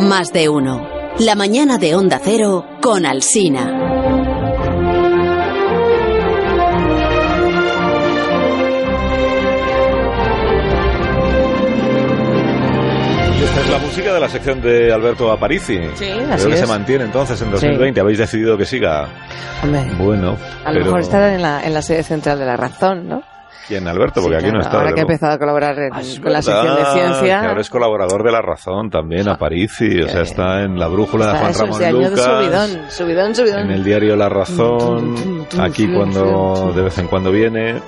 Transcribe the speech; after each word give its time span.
Más 0.00 0.32
de 0.32 0.48
uno. 0.48 0.88
La 1.18 1.34
mañana 1.34 1.78
de 1.78 1.94
Onda 1.94 2.20
Cero 2.22 2.64
con 2.82 3.06
Alsina. 3.06 3.94
Esta 13.42 13.60
es 13.60 13.70
la 13.70 13.78
música 13.78 14.12
de 14.14 14.20
la 14.20 14.28
sección 14.28 14.60
de 14.60 14.92
Alberto 14.92 15.30
Aparici. 15.30 15.78
Sí, 15.94 16.06
Creo 16.10 16.32
así 16.32 16.46
que 16.48 16.54
es. 16.54 16.60
se 16.60 16.66
mantiene 16.66 17.04
entonces 17.04 17.40
en 17.40 17.50
2020. 17.50 18.00
Habéis 18.00 18.18
decidido 18.18 18.56
que 18.58 18.64
siga. 18.66 19.08
Hombre, 19.62 19.82
Bueno, 19.98 20.36
a 20.64 20.70
lo 20.70 20.74
pero 20.74 20.84
mejor 20.86 21.00
estará 21.00 21.34
en 21.34 21.42
la, 21.42 21.62
en 21.64 21.72
la 21.72 21.82
sede 21.82 22.02
central 22.02 22.38
de 22.38 22.46
la 22.46 22.56
razón, 22.56 23.08
¿no? 23.08 23.22
¿Quién, 23.68 23.86
Alberto? 23.88 24.20
Porque 24.22 24.38
Sí, 24.40 24.46
aquí 24.46 24.52
no 24.52 24.60
claro, 24.60 24.66
está. 24.66 24.76
Ahora 24.78 24.88
que 24.88 25.00
ha 25.00 25.02
luego. 25.04 25.10
empezado 25.12 25.32
a 25.32 25.38
colaborar 25.38 25.78
en- 25.78 25.94
Ah, 25.94 26.00
es 26.00 26.20
con 26.20 26.32
la 26.32 26.38
verdad, 26.40 26.42
sección 26.62 26.76
de 26.76 26.84
ciencia. 27.00 27.40
Que 27.40 27.46
ahora 27.46 27.60
es 27.60 27.70
colaborador 27.70 28.22
de 28.24 28.32
La 28.32 28.42
Razón 28.42 28.90
también, 28.90 29.28
Aparici. 29.28 30.00
O 30.02 30.08
sea, 30.08 30.22
está 30.22 30.62
en 30.62 30.78
la 30.78 30.88
brújula 30.88 31.32
de 31.32 31.38
Juan 31.38 31.50
eso, 31.50 31.64
Ramón 31.64 31.78
de 31.80 31.92
Lucas. 31.92 32.20
subidón, 32.22 32.90
subidón, 32.90 33.34
subidón. 33.34 33.60
En 33.60 33.70
el 33.70 33.84
diario 33.84 34.16
La 34.16 34.28
Razón, 34.28 35.46
aquí 35.60 35.86
cuando 35.92 36.72
de 36.74 36.82
vez 36.82 36.98
en 36.98 37.06
cuando 37.08 37.30
viene, 37.30 37.80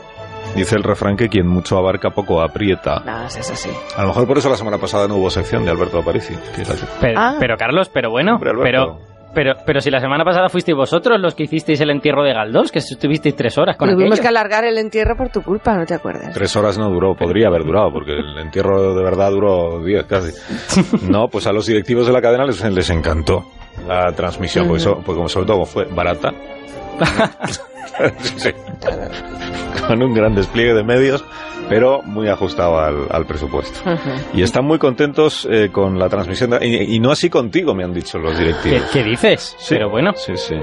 dice 0.54 0.76
el 0.76 0.82
refrán 0.82 1.16
que 1.16 1.28
quien 1.28 1.46
mucho 1.46 1.76
abarca 1.78 2.10
poco 2.10 2.40
aprieta. 2.42 3.00
No, 3.04 3.24
es 3.26 3.36
eso 3.36 3.54
sí. 3.54 3.70
A 3.96 4.02
lo 4.02 4.08
mejor 4.08 4.26
por 4.26 4.38
eso 4.38 4.48
la 4.48 4.56
semana 4.56 4.78
pasada 4.78 5.06
no 5.08 5.16
hubo 5.16 5.30
sección 5.30 5.64
de 5.64 5.70
Alberto 5.70 5.98
Aparici. 5.98 6.34
Pero, 7.00 7.20
Ah. 7.20 7.36
pero, 7.38 7.56
Carlos, 7.56 7.88
pero 7.92 8.10
bueno, 8.10 8.34
Hombre, 8.34 8.50
Alberto. 8.50 8.64
pero, 8.64 9.17
pero, 9.34 9.54
pero 9.64 9.80
si 9.80 9.90
la 9.90 10.00
semana 10.00 10.24
pasada 10.24 10.48
fuisteis 10.48 10.76
vosotros 10.76 11.20
los 11.20 11.34
que 11.34 11.44
hicisteis 11.44 11.80
el 11.80 11.90
entierro 11.90 12.22
de 12.24 12.32
Galdós, 12.32 12.70
que 12.72 12.78
estuvisteis 12.80 13.36
tres 13.36 13.56
horas 13.58 13.76
con 13.76 13.88
Tuvimos 13.88 14.12
aquello. 14.12 14.22
que 14.22 14.28
alargar 14.28 14.64
el 14.64 14.78
entierro 14.78 15.16
por 15.16 15.28
tu 15.30 15.42
culpa, 15.42 15.74
¿no 15.76 15.84
te 15.86 15.94
acuerdas? 15.94 16.34
Tres 16.34 16.54
horas 16.56 16.78
no 16.78 16.88
duró, 16.90 17.14
podría 17.14 17.48
haber 17.48 17.64
durado, 17.64 17.92
porque 17.92 18.12
el 18.12 18.38
entierro 18.38 18.94
de 18.94 19.02
verdad 19.04 19.30
duró 19.30 19.82
diez 19.84 20.04
casi. 20.06 20.32
No, 21.08 21.28
pues 21.28 21.46
a 21.46 21.52
los 21.52 21.66
directivos 21.66 22.06
de 22.06 22.12
la 22.12 22.20
cadena 22.20 22.44
les, 22.44 22.62
les 22.64 22.90
encantó 22.90 23.44
la 23.86 24.10
transmisión, 24.12 24.66
porque, 24.66 24.80
eso- 24.82 24.96
porque 24.96 25.16
como 25.16 25.28
sobre 25.28 25.46
todo 25.46 25.64
fue 25.64 25.84
barata. 25.84 26.32
Sí, 28.20 28.34
sí. 28.36 28.50
Con 29.88 30.02
un 30.02 30.14
gran 30.14 30.34
despliegue 30.34 30.72
de 30.74 30.84
medios, 30.84 31.24
pero 31.69 32.02
muy 32.02 32.28
ajustado 32.28 32.78
al, 32.78 33.06
al 33.11 33.27
presupuesto. 33.27 33.80
Y 34.34 34.42
están 34.42 34.64
muy 34.64 34.78
contentos 34.78 35.47
eh, 35.50 35.70
con 35.72 35.98
la 35.98 36.08
transmisión, 36.08 36.50
de- 36.50 36.66
y, 36.66 36.94
y 36.97 37.00
no 37.00 37.10
así 37.10 37.28
contigo, 37.30 37.75
me 37.75 37.84
han 37.84 37.92
dicho 37.92 38.19
los 38.19 38.33
¿Qué, 38.36 38.38
directivos. 38.44 38.83
qué 38.92 39.02
dices? 39.05 39.56
Sí. 39.58 39.75
Pero 39.75 39.91
bueno, 39.91 40.12
Sí, 40.16 40.33
sí. 40.36 40.55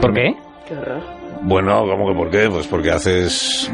¿por 0.00 0.12
qué? 0.14 0.34
Qué 0.68 0.74
horror. 0.76 1.00
Bueno, 1.42 1.82
¿cómo 1.86 2.08
que 2.08 2.14
por 2.14 2.30
qué? 2.30 2.48
Pues 2.50 2.66
porque 2.66 2.90
haces, 2.90 3.70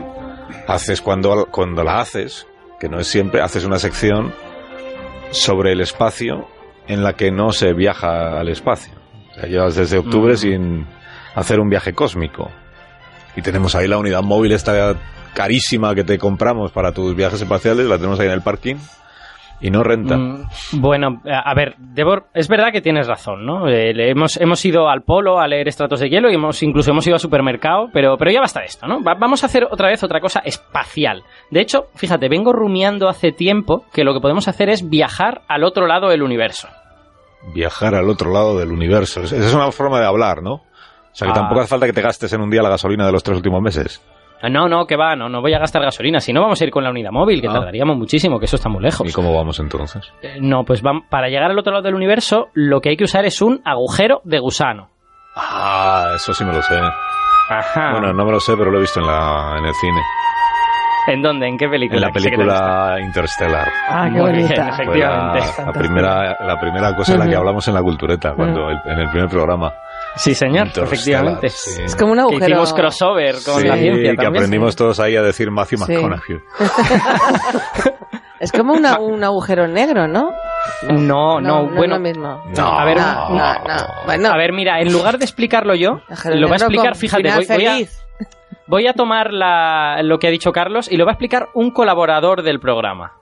haces 0.66 1.00
cuando, 1.00 1.46
cuando 1.50 1.82
la 1.84 2.00
haces, 2.00 2.46
que 2.80 2.88
no 2.88 2.98
es 2.98 3.06
siempre, 3.06 3.40
haces 3.40 3.64
una 3.64 3.78
sección 3.78 4.32
sobre 5.30 5.72
el 5.72 5.80
espacio 5.80 6.48
en 6.88 7.02
la 7.02 7.14
que 7.14 7.30
no 7.30 7.52
se 7.52 7.72
viaja 7.72 8.38
al 8.40 8.48
espacio. 8.48 8.92
O 9.30 9.34
sea, 9.34 9.44
llevas 9.48 9.76
desde 9.76 9.98
octubre 9.98 10.34
Mm. 10.34 10.36
sin 10.36 10.86
hacer 11.34 11.60
un 11.60 11.70
viaje 11.70 11.92
cósmico. 11.94 12.50
Y 13.36 13.40
tenemos 13.42 13.74
ahí 13.74 13.88
la 13.88 13.96
unidad 13.98 14.22
móvil 14.22 14.52
esta 14.52 14.94
carísima 15.34 15.94
que 15.94 16.04
te 16.04 16.18
compramos 16.18 16.72
para 16.72 16.92
tus 16.92 17.14
viajes 17.14 17.40
espaciales, 17.42 17.86
la 17.86 17.96
tenemos 17.96 18.18
ahí 18.20 18.26
en 18.26 18.32
el 18.32 18.42
parking 18.42 18.76
y 19.60 19.70
no 19.70 19.84
renta. 19.84 20.16
Mm, 20.16 20.48
bueno, 20.80 21.20
a 21.24 21.54
ver, 21.54 21.76
Debor, 21.78 22.24
es 22.34 22.48
verdad 22.48 22.72
que 22.72 22.80
tienes 22.80 23.06
razón, 23.06 23.46
¿no? 23.46 23.68
Eh, 23.68 23.92
hemos, 24.10 24.36
hemos 24.40 24.64
ido 24.64 24.88
al 24.88 25.02
polo 25.02 25.38
a 25.38 25.46
leer 25.46 25.68
estratos 25.68 26.00
de 26.00 26.08
hielo 26.10 26.30
y 26.30 26.34
hemos 26.34 26.60
incluso 26.64 26.90
hemos 26.90 27.06
ido 27.06 27.14
al 27.14 27.20
supermercado, 27.20 27.88
pero, 27.92 28.16
pero 28.18 28.32
ya 28.32 28.40
basta 28.40 28.58
de 28.60 28.66
esto, 28.66 28.88
¿no? 28.88 29.02
Va- 29.04 29.14
vamos 29.14 29.44
a 29.44 29.46
hacer 29.46 29.64
otra 29.70 29.88
vez 29.88 30.02
otra 30.02 30.20
cosa 30.20 30.40
espacial. 30.44 31.22
De 31.50 31.60
hecho, 31.60 31.84
fíjate, 31.94 32.28
vengo 32.28 32.52
rumiando 32.52 33.08
hace 33.08 33.30
tiempo 33.30 33.84
que 33.92 34.02
lo 34.02 34.12
que 34.14 34.20
podemos 34.20 34.48
hacer 34.48 34.68
es 34.68 34.88
viajar 34.90 35.42
al 35.46 35.62
otro 35.62 35.86
lado 35.86 36.08
del 36.08 36.22
universo. 36.22 36.66
Viajar 37.54 37.94
al 37.94 38.08
otro 38.08 38.32
lado 38.32 38.58
del 38.58 38.70
universo. 38.72 39.22
Esa 39.22 39.36
es 39.36 39.54
una 39.54 39.70
forma 39.70 40.00
de 40.00 40.06
hablar, 40.06 40.42
¿no? 40.42 40.54
O 40.54 40.64
sea 41.14 41.26
que 41.26 41.32
Ah. 41.32 41.34
tampoco 41.34 41.60
hace 41.60 41.68
falta 41.70 41.86
que 41.86 41.92
te 41.92 42.02
gastes 42.02 42.32
en 42.32 42.40
un 42.40 42.50
día 42.50 42.62
la 42.62 42.68
gasolina 42.68 43.06
de 43.06 43.12
los 43.12 43.22
tres 43.22 43.36
últimos 43.36 43.60
meses. 43.62 44.00
Ah, 44.42 44.48
No, 44.50 44.68
no, 44.68 44.86
que 44.86 44.96
va, 44.96 45.14
no, 45.14 45.28
no 45.28 45.40
voy 45.40 45.54
a 45.54 45.58
gastar 45.58 45.82
gasolina. 45.82 46.18
Si 46.20 46.32
no, 46.32 46.40
vamos 46.42 46.60
a 46.60 46.64
ir 46.64 46.70
con 46.70 46.82
la 46.84 46.90
unidad 46.90 47.10
móvil, 47.12 47.40
que 47.40 47.48
Ah. 47.48 47.52
tardaríamos 47.52 47.96
muchísimo, 47.96 48.38
que 48.38 48.46
eso 48.46 48.56
está 48.56 48.68
muy 48.68 48.82
lejos. 48.82 49.08
¿Y 49.08 49.12
cómo 49.12 49.32
vamos 49.34 49.58
entonces? 49.60 50.12
Eh, 50.22 50.38
No, 50.40 50.64
pues 50.64 50.82
vam- 50.82 51.06
para 51.08 51.28
llegar 51.28 51.50
al 51.50 51.58
otro 51.58 51.72
lado 51.72 51.84
del 51.84 51.94
universo, 51.94 52.48
lo 52.54 52.80
que 52.80 52.90
hay 52.90 52.96
que 52.96 53.04
usar 53.04 53.24
es 53.24 53.40
un 53.40 53.60
agujero 53.64 54.20
de 54.24 54.38
gusano. 54.40 54.88
Ah, 55.36 56.12
eso 56.16 56.34
sí 56.34 56.44
me 56.44 56.52
lo 56.52 56.60
sé. 56.62 56.78
Ajá. 57.48 57.92
Bueno, 57.92 58.12
no 58.12 58.24
me 58.24 58.32
lo 58.32 58.40
sé, 58.40 58.54
pero 58.56 58.70
lo 58.70 58.78
he 58.78 58.80
visto 58.82 59.00
en, 59.00 59.06
la, 59.06 59.54
en 59.58 59.64
el 59.64 59.74
cine. 59.74 60.00
¿En 61.08 61.20
dónde? 61.20 61.48
¿En 61.48 61.58
qué 61.58 61.68
película? 61.68 61.98
En 62.00 62.06
la 62.06 62.12
película 62.12 62.96
Interstellar. 63.00 63.68
Ah, 63.88 64.04
qué 64.04 64.10
Muy 64.20 64.32
bien, 64.32 64.42
bonita. 64.46 64.64
La, 64.64 64.70
Efectivamente. 64.70 65.40
la 65.66 65.72
primera, 65.72 66.36
la 66.46 66.60
primera 66.60 66.94
cosa 66.96 67.12
en 67.14 67.18
la 67.18 67.28
que 67.28 67.34
hablamos 67.36 67.66
en 67.68 67.74
la 67.74 67.82
cultureta, 67.82 68.34
cuando 68.34 68.70
el- 68.70 68.78
en 68.86 68.98
el 69.00 69.08
primer 69.10 69.28
programa. 69.28 69.72
Sí, 70.16 70.34
señor, 70.34 70.68
efectivamente. 70.74 71.48
sí. 71.48 71.82
Es 71.84 71.96
como 71.96 72.12
un 72.12 72.18
Que 72.18 72.22
agujero. 72.22 72.44
hicimos 72.46 72.74
crossover 72.74 73.34
con 73.44 73.60
Sí, 73.62 73.66
la 73.68 73.76
ciencia 73.76 74.10
que 74.10 74.16
también. 74.16 74.34
aprendimos 74.36 74.76
todos 74.76 75.00
ahí 75.00 75.16
a 75.16 75.22
decir 75.22 75.50
Matthew 75.50 75.78
Sí. 75.78 75.92
McConaughey. 75.94 76.40
Es 78.40 78.50
como 78.50 78.72
una- 78.72 78.98
un 78.98 79.22
agujero 79.22 79.68
negro, 79.68 80.08
¿no? 80.08 80.32
No, 80.88 81.40
no, 81.40 81.40
no, 81.40 81.68
es 81.70 81.76
bueno. 81.76 81.94
lo 81.94 82.00
mismo. 82.00 82.42
No, 82.56 82.66
A 82.66 82.84
ver, 82.84 82.96
no, 82.96 83.28
no, 83.30 83.54
no. 83.54 83.76
Bueno, 84.04 84.30
A 84.30 84.36
ver, 84.36 84.52
mira, 84.52 84.80
en 84.80 84.92
lugar 84.92 85.18
de 85.18 85.24
explicarlo 85.24 85.76
yo, 85.76 86.00
lo 86.34 86.48
va 86.48 86.54
a 86.54 86.56
explicar, 86.58 86.96
fíjate, 86.96 87.30
voy, 87.32 87.46
voy 87.46 87.66
a, 87.66 87.76
voy 88.66 88.86
a 88.88 88.94
tomar 88.94 89.32
la- 89.32 90.00
lo 90.02 90.18
que 90.18 90.26
ha 90.26 90.30
dicho 90.30 90.50
Carlos 90.50 90.90
y 90.90 90.96
lo 90.96 91.04
va 91.04 91.12
a 91.12 91.14
explicar 91.14 91.50
un 91.54 91.70
colaborador 91.70 92.42
del 92.42 92.58
programa. 92.58 93.12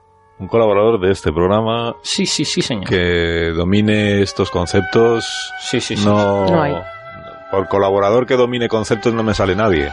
Un 0.41 0.49
colaborador 0.49 0.99
de 1.01 1.13
este 1.13 1.31
programa 1.33 1.95
Sí, 2.03 2.25
sí, 2.27 2.45
sí, 2.45 2.63
señor. 2.63 2.89
que 2.89 3.53
domine 3.55 4.23
estos 4.23 4.51
conceptos. 4.51 5.53
Sí, 5.61 5.81
sí, 5.81 5.97
sí. 5.97 6.05
No, 6.07 6.47
No 6.47 6.63
hay. 6.63 6.75
Por 7.51 7.69
colaborador 7.69 8.27
que 8.27 8.37
domine 8.37 8.69
conceptos 8.69 9.13
no 9.13 9.23
me 9.23 9.35
sale 9.35 9.55
nadie. 9.57 9.91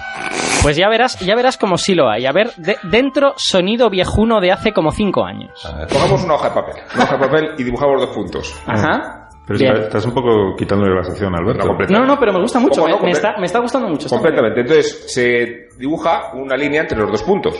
Pues 0.61 0.77
ya 0.77 0.87
verás, 0.89 1.19
ya 1.19 1.35
verás 1.35 1.57
como 1.57 1.77
sí 1.77 1.95
lo 1.95 2.07
hay. 2.09 2.25
A 2.25 2.31
ver, 2.31 2.51
de- 2.55 2.77
dentro 2.83 3.33
sonido 3.37 3.89
viejuno 3.89 4.39
de 4.39 4.51
hace 4.51 4.73
como 4.73 4.91
cinco 4.91 5.25
años. 5.25 5.51
Pongamos 5.91 6.23
una 6.23 6.35
hoja 6.35 6.49
de 6.49 6.55
papel, 6.55 6.75
una 6.95 7.03
hoja 7.03 7.17
de 7.17 7.19
papel 7.27 7.49
y 7.57 7.63
dibujamos 7.63 7.99
dos 8.01 8.15
puntos. 8.15 8.61
Ajá. 8.67 9.29
Pero 9.47 9.59
Bien. 9.59 9.75
estás 9.77 10.05
un 10.05 10.13
poco 10.13 10.55
quitándole 10.57 10.93
la 10.93 11.03
sección, 11.03 11.33
Alberto. 11.33 11.65
No. 11.65 11.99
No, 11.99 12.05
no, 12.05 12.19
pero 12.19 12.33
me 12.33 12.41
gusta 12.41 12.59
mucho. 12.59 12.81
¿Cómo 12.81 12.93
Me, 12.93 12.99
no? 12.99 13.05
me 13.05 13.11
está, 13.11 13.37
me 13.39 13.45
está 13.45 13.59
gustando 13.59 13.87
mucho. 13.87 14.07
muy 14.09 14.17
Completamente. 14.19 14.59
Entonces 14.61 15.05
se 15.11 15.69
dibuja 15.77 16.31
una 16.33 16.55
línea 16.57 16.81
entre 16.81 16.97
los 16.99 17.09
dos 17.11 17.23
puntos. 17.23 17.53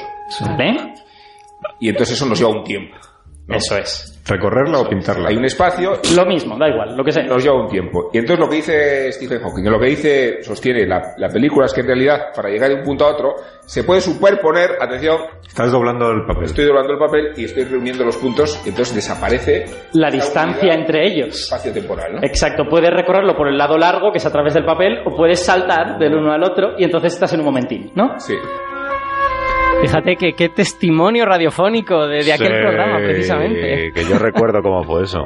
bien. 0.58 0.76
¿Vale? 0.78 0.94
Y 1.80 1.90
entonces 1.90 2.16
eso 2.16 2.26
nos 2.26 2.40
lleva 2.40 2.52
un 2.52 2.64
tiempo. 2.64 2.96
¿no? 3.48 3.56
Eso 3.56 3.78
es. 3.78 4.14
¿Recorrerla 4.28 4.80
o 4.80 4.90
pintarla? 4.90 5.30
Hay 5.30 5.38
un 5.38 5.46
espacio 5.46 6.02
Lo 6.14 6.26
mismo, 6.26 6.58
da 6.58 6.68
igual, 6.68 6.98
lo 6.98 7.02
que 7.06 7.14
sea. 7.14 7.24
nos 7.24 7.42
lleva 7.42 7.62
un 7.62 7.70
tiempo. 7.70 8.10
Y 8.12 8.18
entonces 8.18 8.40
lo 8.44 8.50
que 8.50 8.58
dice 8.58 9.10
Stephen 9.14 9.40
Hawking, 9.40 9.64
lo 9.72 9.80
que 9.80 9.86
dice, 9.86 10.44
sostiene 10.44 10.86
la, 10.86 11.14
la 11.18 11.30
película 11.30 11.66
es 11.66 11.74
que 11.74 11.80
en 11.80 11.88
realidad, 11.88 12.34
para 12.36 12.50
llegar 12.50 12.68
de 12.72 12.76
un 12.76 12.84
punto 12.84 13.06
a 13.06 13.14
otro, 13.14 13.36
se 13.66 13.86
puede 13.86 14.02
superponer, 14.02 14.72
atención, 14.82 15.18
Estás 15.48 15.72
doblando 15.72 16.12
el 16.12 16.26
papel. 16.26 16.44
estoy 16.44 16.66
doblando 16.66 16.92
el 16.92 17.00
papel 17.00 17.32
y 17.38 17.46
estoy 17.46 17.64
reuniendo 17.64 18.04
los 18.04 18.18
puntos, 18.18 18.62
y 18.66 18.70
entonces 18.70 18.94
desaparece 18.96 19.64
La 19.94 20.12
distancia 20.12 20.74
entre 20.74 21.08
ellos. 21.08 21.44
espacio 21.44 21.72
temporal, 21.72 22.16
¿no? 22.16 22.20
Exacto, 22.24 22.66
puedes 22.70 22.92
recorrerlo 22.92 23.34
por 23.38 23.48
el 23.48 23.58
lado 23.58 23.78
largo, 23.78 24.12
que 24.12 24.18
es 24.18 24.26
a 24.26 24.32
través 24.32 24.56
del 24.56 24.66
papel, 24.66 24.98
o 25.06 25.16
puedes 25.16 25.40
saltar 25.46 25.98
del 25.98 26.16
uno 26.16 26.34
al 26.34 26.44
otro 26.44 26.74
y 26.78 26.84
entonces 26.84 27.14
estás 27.14 27.32
en 27.32 27.40
un 27.40 27.46
momentín, 27.46 27.92
¿no? 27.96 28.20
Sí. 28.20 28.36
Fíjate 29.82 30.16
que 30.16 30.34
qué 30.34 30.50
testimonio 30.50 31.26
radiofónico 31.26 32.08
de, 32.08 32.24
de 32.24 32.34
aquel 32.34 32.48
Sí, 32.48 32.54
programa, 32.62 32.98
precisamente. 32.98 33.92
Que 33.94 34.04
yo 34.06 34.18
recuerdo 34.18 34.62
cómo 34.62 34.84
fue 34.84 35.04
eso. 35.04 35.20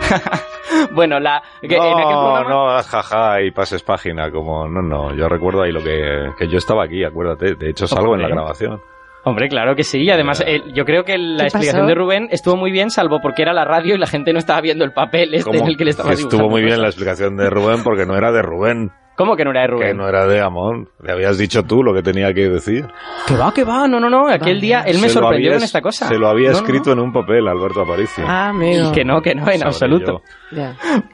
Bueno, 0.92 1.18
la, 1.20 1.42
que 1.62 1.76
no, 1.76 1.84
en 1.86 1.92
aquel 1.92 2.04
programa... 2.04 2.50
no 2.50 2.82
jaja 2.82 3.42
y 3.42 3.50
pases 3.50 3.82
página, 3.82 4.30
como 4.30 4.68
no, 4.68 4.82
no, 4.82 5.14
yo 5.16 5.26
recuerdo 5.28 5.62
ahí 5.62 5.72
lo 5.72 5.80
que, 5.82 6.32
que 6.38 6.48
yo 6.48 6.58
estaba 6.58 6.84
aquí, 6.84 7.02
acuérdate, 7.02 7.54
de 7.54 7.70
hecho 7.70 7.86
salgo 7.86 8.14
en 8.14 8.22
la 8.22 8.28
grabación. 8.28 8.80
Hombre, 9.24 9.48
claro 9.48 9.74
que 9.74 9.82
sí. 9.84 10.02
Y 10.02 10.10
además, 10.10 10.44
eh, 10.46 10.60
yo 10.74 10.84
creo 10.84 11.02
que 11.04 11.16
la 11.18 11.38
¿Qué 11.38 11.44
explicación 11.44 11.82
pasó? 11.82 11.88
de 11.88 11.94
Rubén 11.94 12.28
estuvo 12.30 12.56
muy 12.56 12.70
bien, 12.72 12.90
salvo 12.90 13.20
porque 13.22 13.42
era 13.42 13.52
la 13.54 13.64
radio 13.64 13.94
y 13.94 13.98
la 13.98 14.06
gente 14.06 14.32
no 14.32 14.38
estaba 14.38 14.60
viendo 14.60 14.84
el 14.84 14.92
papel 14.92 15.34
este 15.34 15.56
en 15.56 15.66
el 15.66 15.76
que 15.76 15.84
le 15.84 15.90
estaba 15.90 16.10
estuvo 16.10 16.28
dibujando 16.30 16.50
muy 16.50 16.62
bien 16.62 16.80
la 16.82 16.88
explicación 16.88 17.36
de 17.36 17.48
Rubén 17.48 17.82
porque 17.82 18.04
no 18.06 18.16
era 18.16 18.30
de 18.30 18.42
Rubén. 18.42 18.90
¿Cómo 19.16 19.34
que 19.34 19.44
no 19.44 19.50
era 19.50 19.62
de 19.62 19.66
Que 19.68 19.72
Rubén? 19.72 19.96
no 19.96 20.08
era 20.08 20.26
de 20.26 20.40
Amón. 20.40 20.88
Le 21.02 21.12
habías 21.12 21.38
dicho 21.38 21.62
tú 21.62 21.82
lo 21.82 21.94
que 21.94 22.02
tenía 22.02 22.34
que 22.34 22.48
decir. 22.50 22.86
Que 23.26 23.34
va, 23.34 23.52
que 23.54 23.64
va, 23.64 23.88
no, 23.88 23.98
no, 23.98 24.10
no. 24.10 24.28
Aquel 24.28 24.60
día 24.60 24.82
él 24.82 24.98
me 25.00 25.08
Se 25.08 25.14
lo 25.16 25.22
sorprendió 25.22 25.50
había- 25.50 25.58
con 25.58 25.64
esta 25.64 25.80
cosa. 25.80 26.06
Se 26.08 26.18
lo 26.18 26.28
había 26.28 26.48
No, 26.50 26.52
no, 26.52 26.58
escrito 26.58 26.92
en 26.92 26.98
un 27.00 27.12
papel, 27.12 27.48
Alberto 27.48 27.80
Aparicio. 27.80 28.24
Ah, 28.28 28.48
amigo. 28.50 28.92
Que 28.92 29.04
no, 29.04 29.22
que 29.22 29.34
no, 29.34 29.42
en 29.50 29.58
Sabré 29.58 29.66
absoluto. 29.66 30.22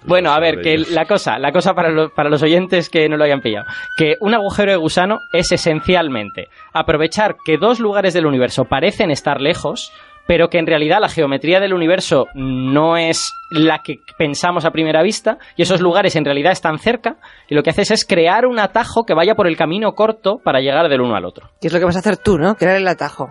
Bueno, 0.04 0.32
a 0.32 0.40
ver, 0.40 0.60
que 0.60 0.78
la 0.78 1.04
cosa, 1.06 1.38
la 1.38 1.52
cosa 1.52 1.74
para, 1.74 1.90
lo- 1.90 2.10
para 2.10 2.28
los 2.28 2.42
oyentes 2.42 2.88
que 2.90 3.08
no 3.08 3.16
lo 3.16 3.24
hayan 3.24 3.40
pillado, 3.40 3.66
que 3.96 4.16
un 4.20 4.34
agujero 4.34 4.72
de 4.72 4.76
gusano 4.76 5.20
es 5.32 5.52
esencialmente 5.52 6.48
aprovechar 6.72 7.36
que 7.44 7.56
dos 7.56 7.80
lugares 7.80 8.14
del 8.14 8.26
universo 8.26 8.64
parecen 8.64 9.10
estar 9.10 9.40
lejos, 9.40 9.92
pero 10.32 10.48
que 10.48 10.56
en 10.58 10.66
realidad 10.66 10.96
la 10.98 11.10
geometría 11.10 11.60
del 11.60 11.74
universo 11.74 12.26
no 12.34 12.96
es 12.96 13.34
la 13.50 13.80
que 13.84 13.96
pensamos 14.16 14.64
a 14.64 14.70
primera 14.70 15.02
vista, 15.02 15.36
y 15.58 15.60
esos 15.62 15.82
lugares 15.82 16.16
en 16.16 16.24
realidad 16.24 16.52
están 16.52 16.78
cerca, 16.78 17.16
y 17.50 17.54
lo 17.54 17.62
que 17.62 17.68
haces 17.68 17.90
es 17.90 18.06
crear 18.06 18.46
un 18.46 18.58
atajo 18.58 19.04
que 19.04 19.12
vaya 19.12 19.34
por 19.34 19.46
el 19.46 19.58
camino 19.58 19.92
corto 19.92 20.38
para 20.42 20.60
llegar 20.60 20.88
del 20.88 21.02
uno 21.02 21.16
al 21.16 21.26
otro. 21.26 21.50
¿Qué 21.60 21.66
es 21.66 21.72
lo 21.74 21.78
que 21.78 21.84
vas 21.84 21.96
a 21.96 21.98
hacer 21.98 22.16
tú, 22.16 22.38
no? 22.38 22.54
Crear 22.54 22.76
el 22.76 22.88
atajo. 22.88 23.28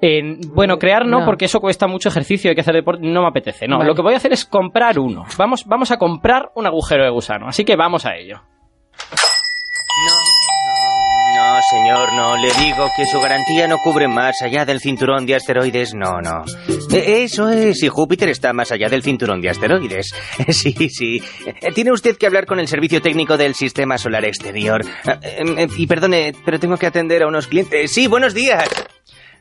En- 0.00 0.40
bueno, 0.54 0.78
crear 0.78 1.04
no, 1.04 1.18
No. 1.20 1.26
porque 1.26 1.44
eso 1.44 1.60
cuesta 1.60 1.86
mucho 1.86 2.08
ejercicio, 2.08 2.48
hay 2.48 2.54
que 2.54 2.62
hacer 2.62 2.74
deporte, 2.74 3.06
no 3.06 3.20
me 3.20 3.28
apetece. 3.28 3.68
No, 3.68 3.76
Vale. 3.76 3.88
lo 3.90 3.94
que 3.94 4.00
voy 4.00 4.14
a 4.14 4.16
hacer 4.16 4.32
es 4.32 4.46
comprar 4.46 4.98
uno. 4.98 5.26
Vamos, 5.36 5.66
vamos 5.66 5.90
a 5.90 5.98
comprar 5.98 6.52
un 6.54 6.66
agujero 6.66 7.04
de 7.04 7.10
gusano, 7.10 7.48
así 7.48 7.66
que 7.66 7.76
vamos 7.76 8.06
a 8.06 8.16
ello. 8.16 8.40
Señor, 11.70 12.12
no. 12.14 12.36
Le 12.36 12.48
digo 12.64 12.88
que 12.96 13.06
su 13.06 13.20
garantía 13.20 13.66
no 13.68 13.78
cubre 13.78 14.08
más 14.08 14.42
allá 14.42 14.64
del 14.64 14.80
cinturón 14.80 15.26
de 15.26 15.36
asteroides. 15.36 15.94
No, 15.94 16.20
no. 16.20 16.44
Eh, 16.92 17.22
Eso 17.24 17.48
es, 17.48 17.82
y 17.82 17.88
Júpiter 17.88 18.28
está 18.28 18.52
más 18.52 18.72
allá 18.72 18.88
del 18.88 19.02
cinturón 19.02 19.40
de 19.40 19.50
asteroides. 19.50 20.12
Sí, 20.48 20.88
sí. 20.90 21.22
Tiene 21.74 21.92
usted 21.92 22.16
que 22.16 22.26
hablar 22.26 22.46
con 22.46 22.58
el 22.60 22.66
servicio 22.68 23.00
técnico 23.00 23.36
del 23.36 23.54
sistema 23.54 23.96
solar 23.98 24.24
exterior. 24.24 24.82
Eh, 25.22 25.66
Y 25.76 25.86
perdone, 25.86 26.32
pero 26.44 26.58
tengo 26.58 26.76
que 26.76 26.86
atender 26.86 27.22
a 27.22 27.28
unos 27.28 27.46
clientes. 27.46 27.92
Sí, 27.92 28.06
buenos 28.06 28.34
días. 28.34 28.68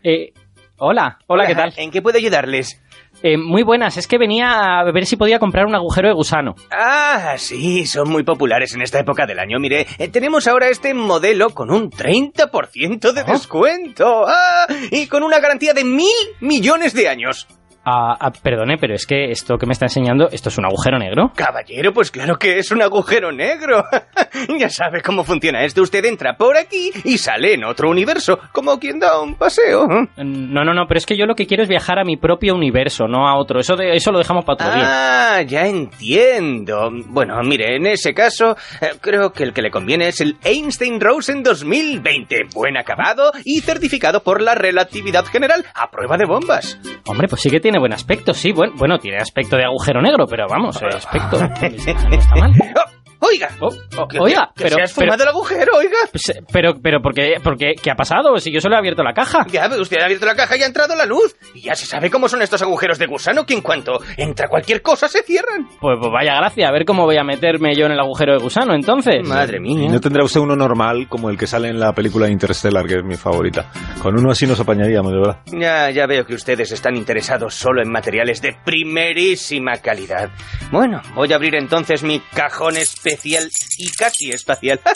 Eh, 0.04 0.32
hola, 0.78 1.18
hola, 1.28 1.46
¿qué 1.48 1.56
tal? 1.56 1.74
¿En 1.78 1.92
qué 1.92 2.02
puedo 2.02 2.18
ayudarles? 2.18 2.82
Eh, 3.22 3.38
muy 3.38 3.64
buenas, 3.64 3.98
es 3.98 4.08
que 4.08 4.18
venía 4.18 4.80
a 4.80 4.92
ver 4.92 5.06
si 5.06 5.18
podía 5.18 5.40
comprar 5.40 5.66
un 5.66 5.76
agujero 5.76 6.08
de 6.08 6.14
gusano. 6.14 6.56
Ah, 6.72 7.36
sí, 7.38 7.86
son 7.86 8.10
muy 8.10 8.24
populares 8.24 8.74
en 8.76 8.82
esta 8.82 9.00
época 9.00 9.26
del 9.26 9.40
año. 9.40 9.60
Mire, 9.60 9.88
eh, 9.98 10.08
tenemos 10.08 10.48
ahora 10.48 10.70
este 10.70 10.94
modelo 10.94 11.50
con 11.50 11.70
un 11.70 11.90
30% 11.92 13.12
de 13.12 13.24
descuento. 13.24 14.26
Ah, 14.26 14.68
y 14.92 15.08
con 15.08 15.24
una 15.24 15.40
garantía 15.40 15.74
de 15.74 15.84
mil 15.84 16.14
millones 16.40 16.94
de 16.94 17.10
años. 17.10 17.48
Ah, 17.86 18.16
ah, 18.20 18.32
perdone, 18.32 18.78
pero 18.78 18.94
es 18.94 19.06
que 19.06 19.32
esto 19.32 19.58
que 19.58 19.66
me 19.66 19.74
está 19.74 19.86
enseñando, 19.86 20.30
esto 20.32 20.50
es 20.50 20.58
un 20.58 20.66
agujero 20.66 21.00
negro. 21.00 21.32
Caballero, 21.36 21.94
pues 21.94 22.12
claro 22.12 22.38
que 22.38 22.58
es 22.58 22.72
un 22.72 22.82
agujero 22.82 23.32
negro. 23.32 23.84
ya 24.60 24.70
sabe 24.70 25.02
cómo 25.02 25.24
funciona 25.24 25.64
esto. 25.64 25.82
Usted 25.82 26.04
entra 26.06 26.36
por 26.36 26.58
aquí 26.58 26.92
y 27.04 27.18
sale 27.18 27.54
en 27.54 27.64
otro 27.64 27.90
universo, 27.90 28.40
como 28.52 28.78
quien 28.80 29.00
da 29.00 29.22
un 29.22 29.36
paseo. 29.36 29.88
No, 30.18 30.64
no, 30.64 30.74
no, 30.74 30.86
pero 30.88 30.98
es 30.98 31.06
que 31.06 31.18
yo 31.18 31.26
lo 31.26 31.36
que 31.36 31.48
quiero 31.48 31.64
es 31.64 31.70
viajar 31.70 32.00
a 32.00 32.04
mi 32.04 32.18
propio 32.18 32.54
universo, 32.54 33.08
no 33.08 33.28
a 33.28 33.38
otro. 33.38 33.60
Eso, 33.60 33.76
de, 33.76 33.96
eso 33.96 34.12
lo 34.12 34.20
dejamos 34.20 34.46
para 34.46 34.54
otro 34.56 34.76
día. 34.76 35.38
Ah, 35.38 35.42
ya 35.42 35.66
entiendo. 35.66 36.90
Bueno, 37.08 37.42
mire, 37.44 37.78
en 37.78 37.88
ese 37.88 38.14
caso, 38.14 38.56
eh, 38.82 38.92
creo 39.00 39.32
que 39.32 39.44
el 39.44 39.54
que 39.54 39.62
le 39.62 39.72
conviene 39.72 40.10
es 40.10 40.22
el 40.22 40.38
Einstein 40.44 41.00
Rosen 41.00 41.44
2020. 41.44 42.42
Buen 42.54 42.78
acabado 42.78 43.32
y 43.46 43.62
certificado 43.62 44.22
por 44.22 44.42
la 44.42 44.54
relatividad 44.56 45.26
general 45.26 45.66
a 45.74 45.90
prueba 45.90 46.18
de 46.18 46.26
bombas. 46.26 46.80
Hombre, 47.08 47.28
pues 47.28 47.42
sí 47.42 47.50
que 47.50 47.60
tiene 47.70 47.80
buen 47.80 47.94
aspecto, 47.94 48.34
sí. 48.34 48.52
Bueno, 48.52 48.74
bueno 48.76 48.98
tiene 48.98 49.18
aspecto 49.18 49.56
de 49.56 49.64
agujero 49.64 50.02
negro, 50.02 50.26
pero 50.28 50.48
vamos, 50.50 50.82
el 50.82 50.90
aspecto 50.90 51.38
no 52.10 52.16
está 52.16 52.36
mal. 52.36 52.52
Oh, 53.22 53.28
oiga, 53.28 53.50
Oh, 53.60 53.68
oh, 53.98 54.08
que- 54.08 54.20
oiga, 54.20 54.50
que 54.56 54.64
pero, 54.64 54.76
se 54.78 54.82
has 54.84 54.94
pero, 54.94 55.06
fumado 55.08 55.24
el 55.24 55.30
agujero, 55.30 55.72
oiga. 55.78 55.98
pues, 56.12 56.30
eh, 56.30 56.42
pero, 56.52 56.74
pero, 56.82 57.02
¿por 57.02 57.14
qué, 57.14 57.36
por 57.44 57.58
qué, 57.58 57.74
qué 57.82 57.92
ha 57.92 57.96
pasado? 57.96 58.38
Si 58.38 58.52
yo 58.52 58.62
solo 58.62 58.76
he 58.76 58.78
abierto 58.80 59.04
la 59.04 59.14
caja. 59.14 59.46
Ya, 59.52 59.68
ve, 59.68 59.80
usted 59.80 59.98
ha 60.02 60.06
abierto 60.06 60.26
la 60.26 60.36
caja 60.36 60.56
y 60.58 60.64
ha 60.64 60.66
entrado 60.66 60.96
la 60.96 61.06
luz. 61.06 61.36
Y 61.54 61.62
ya 61.62 61.76
se 61.76 61.86
sabe 61.86 62.10
cómo 62.10 62.30
son 62.30 62.42
estos 62.42 62.62
agujeros 62.62 62.98
de 62.98 63.08
gusano, 63.08 63.46
que 63.46 63.54
en 63.54 63.62
cuanto 63.62 64.00
entra 64.18 64.48
cualquier 64.48 64.82
cosa 64.82 65.08
se 65.10 65.22
cierran. 65.24 65.68
Pues, 65.82 65.98
pues 66.00 66.12
vaya 66.12 66.36
gracia, 66.38 66.70
a 66.70 66.72
ver 66.72 66.86
cómo 66.86 67.04
voy 67.06 67.18
a 67.18 67.24
meterme 67.24 67.76
yo 67.76 67.86
en 67.88 67.92
el 67.92 68.00
agujero 68.00 68.34
de 68.34 68.40
gusano 68.40 68.74
entonces. 68.74 69.28
Madre 69.28 69.58
¿Y 69.58 69.62
mía. 69.62 69.90
no 69.92 70.00
tendrá 70.00 70.24
usted 70.24 70.40
uno 70.40 70.56
normal 70.56 71.08
como 71.10 71.30
el 71.30 71.38
que 71.38 71.46
sale 71.48 71.68
en 71.68 71.80
la 71.80 71.92
película 71.94 72.30
Interstellar, 72.30 72.86
que 72.86 72.96
es 73.00 73.04
mi 73.04 73.16
favorita? 73.16 73.70
Con 74.02 74.18
uno 74.18 74.32
así 74.32 74.48
nos 74.48 74.60
apañaríamos, 74.62 75.12
de 75.12 75.18
verdad. 75.20 75.40
Ya, 75.48 75.90
ya 75.90 76.06
veo 76.08 76.26
que 76.26 76.36
ustedes 76.36 76.72
están 76.72 76.96
interesados 76.96 77.54
solo 77.54 77.82
en 77.82 77.92
materiales 77.92 78.42
de 78.42 78.56
primerísima 78.64 79.78
calidad. 79.78 80.30
Bueno, 80.72 81.02
voy 81.16 81.32
a 81.34 81.36
abrir 81.36 81.56
entonces 81.56 82.02
mi 82.04 82.20
cajón 82.34 82.78
especial 82.78 83.09
y 83.78 83.90
casi 83.92 84.32
espacial. 84.32 84.80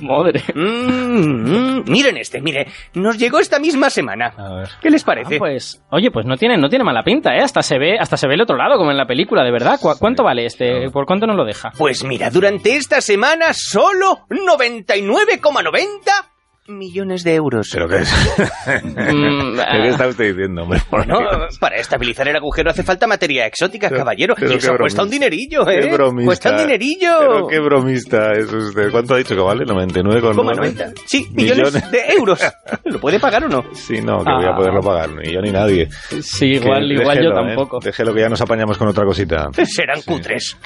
Madre. 0.00 0.42
Mm, 0.54 1.80
mm, 1.80 1.84
miren 1.86 2.16
este, 2.16 2.40
mire, 2.40 2.66
nos 2.94 3.18
llegó 3.18 3.38
esta 3.38 3.58
misma 3.58 3.90
semana. 3.90 4.32
A 4.36 4.54
ver. 4.54 4.68
¿Qué 4.80 4.90
les 4.90 5.02
Ah, 5.02 5.06
parece? 5.06 5.38
pues, 5.38 5.82
oye, 5.90 6.10
pues 6.10 6.24
no 6.26 6.36
tiene, 6.36 6.56
no 6.56 6.68
tiene 6.68 6.84
mala 6.84 7.02
pinta, 7.02 7.34
¿eh? 7.36 7.40
Hasta 7.42 7.62
se 7.62 7.78
ve, 7.78 7.98
hasta 7.98 8.16
se 8.16 8.26
ve 8.26 8.34
el 8.34 8.40
otro 8.40 8.56
lado, 8.56 8.76
como 8.78 8.90
en 8.90 8.96
la 8.96 9.06
película, 9.06 9.44
de 9.44 9.50
verdad. 9.52 9.78
¿Cu- 9.80 9.96
¿Cuánto 9.98 10.24
vale 10.24 10.46
este? 10.46 10.90
¿Por 10.90 11.04
cuánto 11.06 11.26
nos 11.26 11.36
lo 11.36 11.44
deja? 11.44 11.72
Pues 11.76 12.02
mira, 12.04 12.30
durante 12.30 12.76
esta 12.76 13.00
semana 13.02 13.52
solo 13.52 14.26
99,90 14.30 16.29
millones 16.70 17.24
de 17.24 17.34
euros. 17.34 17.68
¿Pero 17.72 17.88
qué 17.88 17.96
es? 17.98 18.10
Mm, 18.82 19.56
¿Pero 19.56 19.82
¿Qué 19.82 19.88
está 19.88 20.06
usted 20.08 20.28
diciendo, 20.34 20.62
hombre? 20.62 20.80
No, 21.06 21.18
para 21.58 21.76
estabilizar 21.76 22.28
el 22.28 22.36
agujero 22.36 22.70
hace 22.70 22.82
falta 22.82 23.06
materia 23.06 23.46
exótica, 23.46 23.88
Pero- 23.88 24.00
caballero. 24.00 24.34
pero 24.38 24.52
y 24.52 24.54
eso 24.56 24.72
qué 24.72 24.78
cuesta 24.78 25.02
un 25.02 25.08
bromista. 25.08 25.26
dinerillo, 25.30 25.64
Qué 25.64 25.78
¿eh? 25.78 25.92
bromista. 25.92 26.26
Cuesta 26.26 26.50
un 26.50 26.56
dinerillo. 26.58 27.18
Pero 27.20 27.46
qué 27.48 27.58
bromista 27.60 28.32
es 28.32 28.52
usted. 28.52 28.90
¿Cuánto 28.90 29.14
ha 29.14 29.18
dicho 29.18 29.34
que 29.34 29.40
vale? 29.40 29.64
99 29.64 30.20
con 30.20 30.36
¿Cómo 30.36 30.52
9? 30.54 30.72
90? 30.74 31.02
Sí, 31.06 31.26
millones, 31.34 31.90
de 31.90 32.00
euros. 32.16 32.40
¿Lo 32.84 33.00
puede 33.00 33.18
pagar 33.18 33.44
o 33.44 33.48
no? 33.48 33.64
Sí, 33.74 34.00
no, 34.02 34.18
que 34.24 34.30
voy 34.32 34.44
a 34.44 34.50
Ah. 34.50 34.56
poderlo 34.56 34.80
pagar. 34.80 35.10
Ni 35.10 35.32
yo 35.32 35.40
ni 35.40 35.50
nadie. 35.50 35.88
Sí, 36.20 36.46
igual, 36.46 36.86
Que 36.88 36.94
igual 36.94 37.16
yo 37.18 37.30
déjelo, 37.30 37.40
¿eh? 37.42 37.46
tampoco. 37.46 37.78
Déjelo 37.80 38.14
que 38.14 38.20
ya 38.20 38.28
nos 38.28 38.40
apañamos 38.40 38.78
con 38.78 38.88
otra 38.88 39.04
cosita. 39.04 39.48
Serán 39.64 40.00
cutres. 40.02 40.56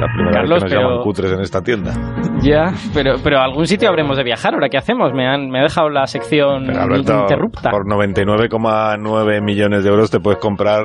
La 0.00 0.06
primera 0.12 0.32
Carlos, 0.32 0.62
vez 0.62 0.70
que 0.70 0.74
nos 0.76 0.82
pero- 0.84 0.90
llaman 0.90 1.02
cutres 1.04 1.32
en 1.32 1.40
esta 1.40 1.62
tienda. 1.62 1.92
Ya, 2.42 2.72
pero, 2.92 3.14
pero 3.24 3.38
algún 3.40 3.66
sitio 3.66 3.88
habremos 3.88 4.16
de 4.16 4.24
viajar. 4.24 4.54
¿Ahora 4.54 4.68
qué 4.68 4.76
hacemos? 4.78 5.12
Me 5.14 5.26
han, 5.26 5.48
me 5.50 5.60
ha 5.60 5.62
dejado 5.62 5.88
la 5.88 6.06
sección 6.06 6.70
Alberto, 6.70 7.20
interrupta. 7.22 7.70
por 7.70 7.86
99,9 7.86 9.42
millones 9.42 9.84
de 9.84 9.90
euros 9.90 10.10
te 10.10 10.20
puedes 10.20 10.38
comprar, 10.38 10.84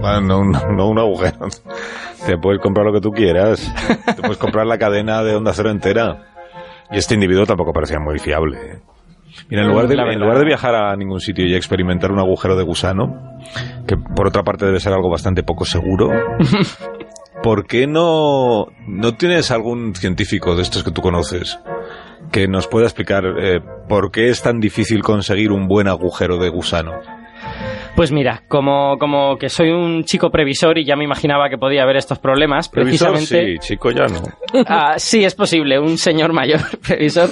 bueno, 0.00 0.20
no, 0.20 0.44
no 0.76 0.88
un 0.88 0.98
agujero, 0.98 1.48
te 2.26 2.38
puedes 2.38 2.60
comprar 2.60 2.86
lo 2.86 2.92
que 2.92 3.00
tú 3.00 3.10
quieras, 3.10 3.72
te 4.14 4.22
puedes 4.22 4.38
comprar 4.38 4.66
la 4.66 4.78
cadena 4.78 5.22
de 5.22 5.34
Onda 5.34 5.52
Cero 5.52 5.70
entera. 5.70 6.32
Y 6.90 6.98
este 6.98 7.14
individuo 7.14 7.44
tampoco 7.46 7.72
parecía 7.72 7.98
muy 7.98 8.18
fiable. 8.20 8.58
¿eh? 8.58 8.78
Mira, 9.50 9.62
en 9.64 9.68
lugar, 9.68 9.86
de, 9.88 9.94
en 9.94 10.20
lugar 10.20 10.38
de 10.38 10.44
viajar 10.44 10.74
a 10.74 10.96
ningún 10.96 11.20
sitio 11.20 11.44
y 11.44 11.54
experimentar 11.54 12.10
un 12.12 12.18
agujero 12.20 12.56
de 12.56 12.62
gusano, 12.64 13.06
que 13.86 13.96
por 13.96 14.28
otra 14.28 14.42
parte 14.44 14.64
debe 14.66 14.78
ser 14.80 14.92
algo 14.92 15.10
bastante 15.10 15.42
poco 15.42 15.64
seguro, 15.64 16.08
¿por 17.46 17.64
qué 17.64 17.86
no, 17.86 18.72
no 18.88 19.14
tienes 19.14 19.52
algún 19.52 19.94
científico 19.94 20.56
de 20.56 20.62
estos 20.62 20.82
que 20.82 20.90
tú 20.90 21.00
conoces 21.00 21.60
que 22.32 22.48
nos 22.48 22.66
pueda 22.66 22.86
explicar 22.86 23.22
eh, 23.40 23.60
por 23.88 24.10
qué 24.10 24.30
es 24.30 24.42
tan 24.42 24.58
difícil 24.58 25.04
conseguir 25.04 25.52
un 25.52 25.68
buen 25.68 25.86
agujero 25.86 26.38
de 26.38 26.48
gusano? 26.48 26.94
Pues 27.96 28.12
mira, 28.12 28.42
como, 28.48 28.98
como 28.98 29.38
que 29.38 29.48
soy 29.48 29.70
un 29.70 30.04
chico 30.04 30.28
previsor 30.30 30.76
y 30.76 30.84
ya 30.84 30.96
me 30.96 31.04
imaginaba 31.04 31.48
que 31.48 31.56
podía 31.56 31.82
haber 31.82 31.96
estos 31.96 32.18
problemas, 32.18 32.68
Previsor, 32.68 33.12
precisamente... 33.12 33.58
sí, 33.62 33.68
chico 33.72 33.90
ya 33.90 34.04
no. 34.06 34.20
Ah, 34.68 34.94
sí, 34.98 35.24
es 35.24 35.34
posible, 35.34 35.78
un 35.78 35.96
señor 35.96 36.34
mayor 36.34 36.60
previsor. 36.86 37.30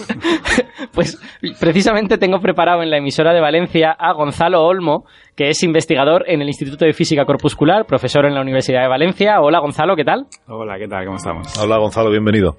pues 0.94 1.20
precisamente 1.60 2.16
tengo 2.16 2.40
preparado 2.40 2.82
en 2.82 2.88
la 2.88 2.96
emisora 2.96 3.34
de 3.34 3.42
Valencia 3.42 3.90
a 3.92 4.14
Gonzalo 4.14 4.64
Olmo, 4.64 5.04
que 5.36 5.50
es 5.50 5.62
investigador 5.62 6.24
en 6.28 6.40
el 6.40 6.48
Instituto 6.48 6.86
de 6.86 6.94
Física 6.94 7.26
Corpuscular, 7.26 7.84
profesor 7.84 8.24
en 8.24 8.34
la 8.34 8.40
Universidad 8.40 8.80
de 8.82 8.88
Valencia. 8.88 9.40
Hola 9.42 9.58
Gonzalo, 9.60 9.94
¿qué 9.96 10.04
tal? 10.04 10.26
Hola, 10.48 10.78
¿qué 10.78 10.88
tal? 10.88 11.04
¿Cómo 11.04 11.16
estamos? 11.18 11.58
Hola 11.58 11.76
Gonzalo, 11.76 12.10
bienvenido. 12.10 12.56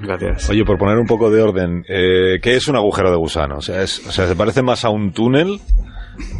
Gracias. 0.00 0.50
Oye, 0.50 0.64
por 0.66 0.76
poner 0.76 0.98
un 0.98 1.06
poco 1.06 1.30
de 1.30 1.40
orden, 1.40 1.82
eh, 1.88 2.40
¿qué 2.42 2.56
es 2.56 2.68
un 2.68 2.76
agujero 2.76 3.10
de 3.10 3.16
gusano? 3.16 3.56
O 3.56 3.62
sea, 3.62 3.80
es- 3.82 4.06
o 4.06 4.12
sea, 4.12 4.26
¿se 4.26 4.36
parece 4.36 4.62
más 4.62 4.84
a 4.84 4.90
un 4.90 5.12
túnel 5.12 5.60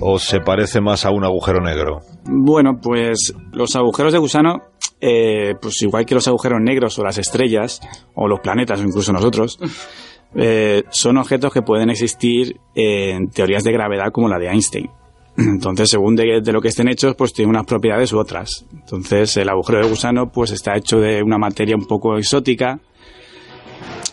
o 0.01 0.19
se 0.19 0.41
parece 0.41 0.81
más 0.81 1.05
a 1.05 1.11
un 1.11 1.25
agujero 1.25 1.61
negro? 1.61 2.01
Bueno, 2.25 2.79
pues 2.81 3.35
los 3.53 3.75
agujeros 3.77 4.13
de 4.13 4.19
gusano, 4.19 4.63
eh, 5.01 5.55
pues 5.61 5.81
igual 5.83 6.07
que 6.07 6.15
los 6.15 6.29
agujeros 6.29 6.59
negros 6.63 6.99
o 6.99 7.05
las 7.05 7.19
estrellas, 7.19 7.81
o 8.15 8.29
los 8.29 8.41
planetas, 8.41 8.81
o 8.81 8.85
incluso 8.85 9.13
nosotros, 9.13 9.59
eh, 10.35 10.85
son 10.91 11.19
objetos 11.19 11.53
que 11.53 11.63
pueden 11.63 11.91
existir 11.91 12.57
en 12.75 13.29
teorías 13.29 13.65
de 13.65 13.73
gravedad 13.73 14.11
como 14.13 14.29
la 14.29 14.39
de 14.39 14.49
Einstein. 14.49 14.91
Entonces, 15.37 15.91
según 15.91 16.17
de, 16.17 16.41
de 16.43 16.53
lo 16.53 16.61
que 16.61 16.69
estén 16.69 16.89
hechos, 16.89 17.15
pues 17.17 17.33
tienen 17.33 17.51
unas 17.51 17.67
propiedades 17.67 18.13
u 18.13 18.19
otras. 18.19 18.67
Entonces, 18.73 19.37
el 19.37 19.49
agujero 19.49 19.81
de 19.81 19.89
gusano, 19.89 20.31
pues 20.33 20.51
está 20.51 20.77
hecho 20.77 20.99
de 20.99 21.23
una 21.23 21.39
materia 21.39 21.77
un 21.77 21.87
poco 21.87 22.17
exótica. 22.17 22.81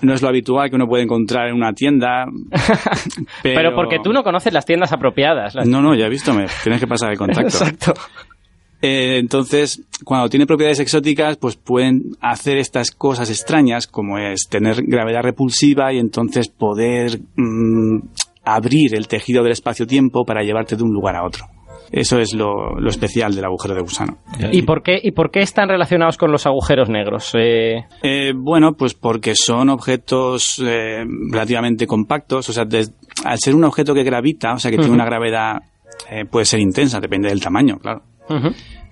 No 0.02 0.14
es 0.14 0.22
lo 0.22 0.28
habitual 0.30 0.70
que 0.70 0.76
uno 0.76 0.88
puede 0.88 1.04
encontrar 1.04 1.48
en 1.50 1.56
una 1.56 1.74
tienda. 1.74 2.26
Pero, 3.44 3.74
porque 3.76 4.00
tú 4.04 4.12
no 4.14 4.24
conoces 4.24 4.54
las 4.54 4.66
tiendas 4.66 4.92
apropiadas. 4.92 5.56
las- 5.56 5.68
No, 5.68 5.82
no, 5.82 5.96
ya 5.96 6.06
he 6.06 6.10
visto, 6.10 6.34
me 6.34 6.46
tienes 6.64 6.80
que 6.82 6.88
pasar 6.88 7.12
el 7.12 7.18
contacto. 7.18 7.48
Exacto. 7.64 7.94
Eh, 8.82 9.18
entonces, 9.18 9.82
cuando 10.04 10.30
tiene 10.30 10.46
propiedades 10.46 10.80
exóticas, 10.80 11.38
pues 11.38 11.56
pueden 11.56 12.12
hacer 12.22 12.58
estas 12.58 12.92
cosas 12.92 13.30
extrañas, 13.30 13.88
como 13.88 14.18
es 14.20 14.48
tener 14.50 14.84
gravedad 14.86 15.22
repulsiva 15.24 15.92
y 15.94 15.98
entonces 15.98 16.50
poder 16.50 17.20
mm, 17.36 18.00
abrir 18.44 18.94
el 18.96 19.08
tejido 19.08 19.42
del 19.44 19.54
espacio-tiempo 19.54 20.24
para 20.26 20.44
llevarte 20.44 20.76
de 20.76 20.84
un 20.84 20.92
lugar 20.94 21.16
a 21.16 21.24
otro. 21.26 21.46
Eso 21.92 22.20
es 22.20 22.34
lo, 22.34 22.80
lo 22.80 22.90
especial 22.90 23.34
del 23.36 23.46
agujero 23.46 23.76
de 23.76 23.82
gusano. 23.82 24.18
¿Y 24.52 24.62
por, 24.64 24.82
qué, 24.84 25.00
¿Y 25.02 25.12
por 25.12 25.32
qué 25.32 25.40
están 25.40 25.70
relacionados 25.70 26.18
con 26.18 26.32
los 26.32 26.46
agujeros 26.46 26.90
negros? 26.90 27.32
Eh, 27.38 27.86
Eh, 28.04 28.34
bueno, 28.36 28.74
pues 28.74 28.94
porque 28.94 29.34
son 29.36 29.70
objetos 29.70 30.62
eh, 30.66 31.04
relativamente 31.32 31.86
compactos, 31.88 32.50
o 32.50 32.54
sea, 32.54 32.66
des- 32.66 32.94
al 33.24 33.38
ser 33.40 33.56
un 33.56 33.64
objeto 33.64 33.94
que 33.94 34.04
gravita, 34.04 34.54
o 34.54 34.58
sea, 34.60 34.72
que 34.72 34.78
tiene 34.78 34.94
una 34.94 35.06
gravedad, 35.06 35.58
eh, 36.10 36.26
puede 36.26 36.46
ser 36.46 36.60
intensa, 36.60 37.00
depende 37.00 37.30
del 37.30 37.42
tamaño, 37.42 37.78
claro. 37.78 38.02
ujú. 38.30 38.50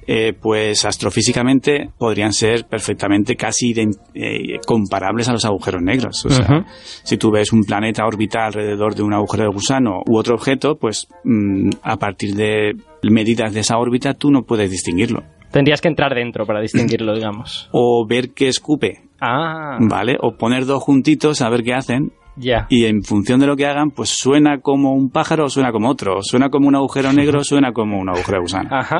Eh, 0.07 0.33
pues 0.33 0.85
astrofísicamente 0.85 1.89
podrían 1.97 2.33
ser 2.33 2.65
perfectamente 2.65 3.35
casi 3.35 3.73
eh, 4.13 4.59
comparables 4.65 5.29
a 5.29 5.33
los 5.33 5.45
agujeros 5.45 5.81
negros. 5.81 6.25
O 6.25 6.29
sea, 6.29 6.65
si 7.03 7.17
tú 7.17 7.31
ves 7.31 7.53
un 7.53 7.63
planeta 7.63 8.05
orbitar 8.05 8.43
alrededor 8.47 8.95
de 8.95 9.03
un 9.03 9.13
agujero 9.13 9.43
de 9.43 9.49
gusano 9.53 10.01
u 10.07 10.17
otro 10.17 10.35
objeto, 10.35 10.75
pues 10.75 11.07
mm, 11.23 11.69
a 11.81 11.97
partir 11.97 12.35
de 12.35 12.73
medidas 13.03 13.53
de 13.53 13.61
esa 13.61 13.77
órbita 13.77 14.13
tú 14.13 14.31
no 14.31 14.43
puedes 14.43 14.69
distinguirlo. 14.71 15.23
Tendrías 15.51 15.81
que 15.81 15.87
entrar 15.87 16.15
dentro 16.15 16.45
para 16.45 16.61
distinguirlo, 16.61 17.13
digamos. 17.15 17.69
O 17.71 18.05
ver 18.07 18.31
qué 18.33 18.47
escupe, 18.47 19.01
Ah, 19.21 19.77
¿vale? 19.79 20.17
O 20.19 20.35
poner 20.35 20.65
dos 20.65 20.83
juntitos 20.83 21.41
a 21.41 21.49
ver 21.49 21.63
qué 21.63 21.73
hacen. 21.73 22.11
ya. 22.35 22.65
Y 22.69 22.85
en 22.85 23.03
función 23.03 23.39
de 23.39 23.47
lo 23.47 23.55
que 23.55 23.65
hagan, 23.65 23.91
pues 23.91 24.09
suena 24.09 24.59
como 24.59 24.93
un 24.93 25.09
pájaro 25.11 25.45
o 25.45 25.49
suena 25.49 25.71
como 25.71 25.89
otro. 25.89 26.17
Suena 26.23 26.49
como 26.49 26.67
un 26.67 26.75
agujero 26.75 27.13
negro 27.13 27.39
o 27.39 27.43
suena 27.43 27.71
como 27.71 27.99
un 27.99 28.09
agujero 28.09 28.39
de 28.39 28.41
gusano. 28.41 28.69
Ajá. 28.71 28.97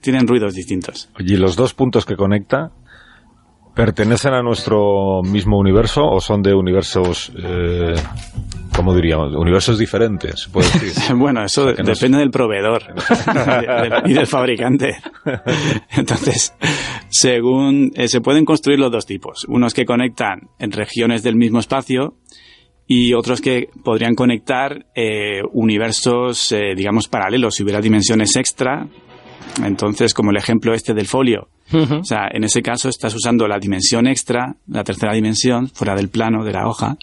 Tienen 0.00 0.26
ruidos 0.26 0.54
distintos. 0.54 1.10
Oye, 1.18 1.34
¿y 1.34 1.36
los 1.36 1.56
dos 1.56 1.74
puntos 1.74 2.04
que 2.04 2.16
conecta 2.16 2.72
pertenecen 3.78 4.34
a 4.34 4.42
nuestro 4.42 5.22
mismo 5.22 5.56
universo 5.56 6.02
o 6.04 6.20
son 6.20 6.42
de 6.42 6.52
universos, 6.52 7.30
eh, 7.40 7.94
¿cómo 8.74 8.92
diríamos? 8.92 9.32
Universos 9.36 9.78
diferentes, 9.78 10.40
se 10.40 10.50
puede 10.50 10.66
decir. 10.66 10.92
Bueno, 11.16 11.44
eso 11.44 11.64
depende 11.64 12.18
del 12.18 12.32
proveedor 12.32 12.82
y 14.06 14.14
del 14.14 14.26
fabricante. 14.26 14.96
Entonces, 15.96 16.54
según 17.08 17.92
eh, 17.94 18.08
se 18.08 18.20
pueden 18.20 18.44
construir 18.44 18.80
los 18.80 18.90
dos 18.90 19.06
tipos, 19.06 19.44
unos 19.44 19.74
que 19.74 19.84
conectan 19.84 20.50
en 20.58 20.72
regiones 20.72 21.22
del 21.22 21.36
mismo 21.36 21.60
espacio 21.60 22.16
y 22.84 23.14
otros 23.14 23.40
que 23.40 23.68
podrían 23.84 24.16
conectar 24.16 24.86
eh, 24.96 25.40
universos, 25.52 26.50
eh, 26.50 26.74
digamos, 26.74 27.06
paralelos, 27.06 27.54
si 27.54 27.62
hubiera 27.62 27.80
dimensiones 27.80 28.34
extra. 28.34 28.88
Entonces, 29.64 30.14
como 30.14 30.30
el 30.30 30.36
ejemplo 30.36 30.72
este 30.74 30.94
del 30.94 31.06
folio, 31.06 31.48
o 31.72 32.04
sea, 32.04 32.28
en 32.32 32.44
ese 32.44 32.62
caso 32.62 32.88
estás 32.88 33.14
usando 33.14 33.46
la 33.48 33.58
dimensión 33.58 34.06
extra, 34.06 34.54
la 34.68 34.84
tercera 34.84 35.12
dimensión, 35.12 35.68
fuera 35.68 35.94
del 35.94 36.08
plano 36.08 36.44
de 36.44 36.52
la 36.52 36.66
hoja, 36.66 36.96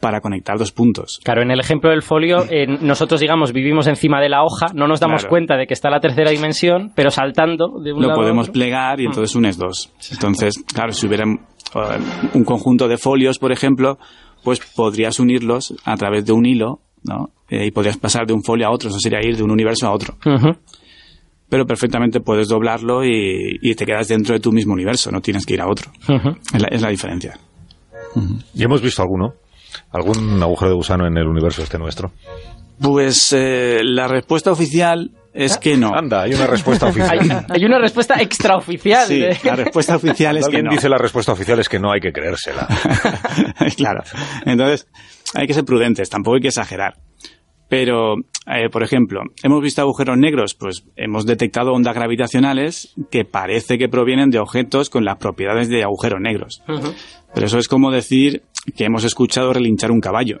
para 0.00 0.20
conectar 0.20 0.56
dos 0.56 0.70
puntos. 0.70 1.18
Claro, 1.24 1.42
en 1.42 1.50
el 1.50 1.58
ejemplo 1.58 1.90
del 1.90 2.02
folio, 2.02 2.44
eh, 2.48 2.66
nosotros, 2.68 3.18
digamos, 3.20 3.52
vivimos 3.52 3.88
encima 3.88 4.20
de 4.20 4.28
la 4.28 4.44
hoja, 4.44 4.66
no 4.72 4.86
nos 4.86 5.00
damos 5.00 5.22
Claro. 5.22 5.30
cuenta 5.30 5.56
de 5.56 5.66
que 5.66 5.74
está 5.74 5.90
la 5.90 5.98
tercera 5.98 6.30
dimensión, 6.30 6.92
pero 6.94 7.10
saltando 7.10 7.80
de 7.82 7.92
un 7.92 8.00
lo 8.02 8.08
lado 8.08 8.20
a 8.20 8.22
podemos 8.22 8.44
otro. 8.48 8.52
plegar 8.52 9.00
y 9.00 9.06
entonces 9.06 9.34
unes 9.34 9.58
dos. 9.58 9.92
Entonces, 10.12 10.54
claro, 10.72 10.92
si 10.92 11.06
hubiera 11.08 11.24
eh, 11.24 11.98
un 12.32 12.44
conjunto 12.44 12.86
de 12.86 12.96
folios, 12.96 13.40
por 13.40 13.50
ejemplo, 13.50 13.98
pues 14.44 14.60
podrías 14.76 15.18
unirlos 15.18 15.74
a 15.84 15.96
través 15.96 16.24
de 16.24 16.32
un 16.32 16.46
hilo, 16.46 16.78
¿no? 17.02 17.30
Eh, 17.50 17.66
y 17.66 17.70
podrías 17.72 17.96
pasar 17.96 18.24
de 18.24 18.34
un 18.34 18.44
folio 18.44 18.68
a 18.68 18.70
otro, 18.70 18.90
eso 18.90 19.00
sería 19.00 19.18
ir 19.20 19.36
de 19.36 19.42
un 19.42 19.50
universo 19.50 19.88
a 19.88 19.90
otro. 19.92 20.16
Pero 21.48 21.64
perfectamente 21.66 22.20
puedes 22.20 22.48
doblarlo 22.48 23.04
y, 23.04 23.58
y 23.62 23.74
te 23.74 23.86
quedas 23.86 24.08
dentro 24.08 24.34
de 24.34 24.40
tu 24.40 24.52
mismo 24.52 24.74
universo, 24.74 25.10
no 25.10 25.20
tienes 25.20 25.46
que 25.46 25.54
ir 25.54 25.60
a 25.62 25.66
otro. 25.68 25.90
Es 26.52 26.60
la, 26.60 26.68
es 26.70 26.82
la 26.82 26.90
diferencia. 26.90 27.38
¿Y 28.54 28.62
hemos 28.64 28.82
visto 28.82 29.00
alguno? 29.02 29.34
¿Algún 29.92 30.42
agujero 30.42 30.70
de 30.70 30.76
gusano 30.76 31.06
en 31.06 31.16
el 31.16 31.26
universo 31.26 31.62
este 31.62 31.78
nuestro? 31.78 32.12
Pues 32.80 33.32
eh, 33.32 33.80
la 33.82 34.08
respuesta 34.08 34.52
oficial 34.52 35.10
es 35.32 35.56
que 35.58 35.76
no. 35.76 35.92
Anda, 35.94 36.22
hay 36.22 36.34
una 36.34 36.46
respuesta 36.46 36.86
oficial. 36.88 37.46
hay 37.48 37.64
una 37.64 37.78
respuesta 37.78 38.20
extraoficial. 38.20 39.06
Sí, 39.06 39.18
de- 39.20 39.38
la 39.44 39.56
respuesta 39.56 39.96
oficial 39.96 40.36
es 40.36 40.44
que 40.44 40.56
Alguien 40.56 40.64
no. 40.66 40.70
dice 40.72 40.88
la 40.88 40.98
respuesta 40.98 41.32
oficial 41.32 41.58
es 41.60 41.68
que 41.68 41.78
no 41.78 41.90
hay 41.92 42.00
que 42.00 42.12
creérsela. 42.12 42.66
claro. 43.76 44.02
Entonces, 44.44 44.86
hay 45.34 45.46
que 45.46 45.54
ser 45.54 45.64
prudentes, 45.64 46.08
tampoco 46.10 46.36
hay 46.36 46.42
que 46.42 46.48
exagerar. 46.48 46.94
Pero, 47.68 48.16
eh, 48.46 48.70
por 48.70 48.82
ejemplo, 48.82 49.20
hemos 49.42 49.62
visto 49.62 49.82
agujeros 49.82 50.16
negros, 50.16 50.54
pues 50.54 50.84
hemos 50.96 51.26
detectado 51.26 51.72
ondas 51.72 51.94
gravitacionales 51.94 52.94
que 53.10 53.24
parece 53.24 53.76
que 53.76 53.88
provienen 53.88 54.30
de 54.30 54.38
objetos 54.38 54.88
con 54.88 55.04
las 55.04 55.18
propiedades 55.18 55.68
de 55.68 55.82
agujeros 55.82 56.20
negros. 56.20 56.62
Pero 57.34 57.46
eso 57.46 57.58
es 57.58 57.68
como 57.68 57.90
decir 57.90 58.42
que 58.76 58.84
hemos 58.84 59.04
escuchado 59.04 59.52
relinchar 59.52 59.90
un 59.90 60.00
caballo. 60.00 60.40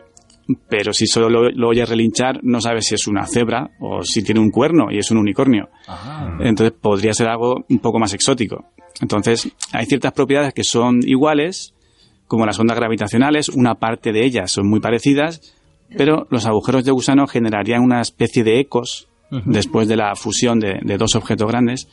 Pero 0.70 0.94
si 0.94 1.06
solo 1.06 1.28
lo, 1.28 1.50
lo 1.50 1.68
oyes 1.68 1.86
relinchar, 1.86 2.40
no 2.42 2.62
sabes 2.62 2.86
si 2.86 2.94
es 2.94 3.06
una 3.06 3.26
cebra 3.26 3.70
o 3.80 4.02
si 4.02 4.22
tiene 4.22 4.40
un 4.40 4.50
cuerno 4.50 4.86
y 4.90 4.96
es 4.96 5.10
un 5.10 5.18
unicornio. 5.18 5.68
Entonces 6.40 6.74
podría 6.80 7.12
ser 7.12 7.28
algo 7.28 7.66
un 7.68 7.78
poco 7.80 7.98
más 7.98 8.14
exótico. 8.14 8.64
Entonces, 9.02 9.52
hay 9.72 9.84
ciertas 9.84 10.12
propiedades 10.12 10.54
que 10.54 10.64
son 10.64 11.00
iguales, 11.06 11.74
como 12.26 12.46
las 12.46 12.58
ondas 12.58 12.78
gravitacionales, 12.78 13.50
una 13.50 13.74
parte 13.74 14.12
de 14.12 14.24
ellas 14.24 14.50
son 14.50 14.68
muy 14.68 14.80
parecidas, 14.80 15.54
pero 15.96 16.26
los 16.30 16.46
agujeros 16.46 16.84
de 16.84 16.90
gusano 16.92 17.26
generarían 17.26 17.82
una 17.82 18.00
especie 18.00 18.44
de 18.44 18.60
ecos 18.60 19.08
después 19.44 19.88
de 19.88 19.96
la 19.96 20.14
fusión 20.16 20.58
de, 20.60 20.78
de 20.82 20.96
dos 20.96 21.14
objetos 21.14 21.46
grandes 21.48 21.88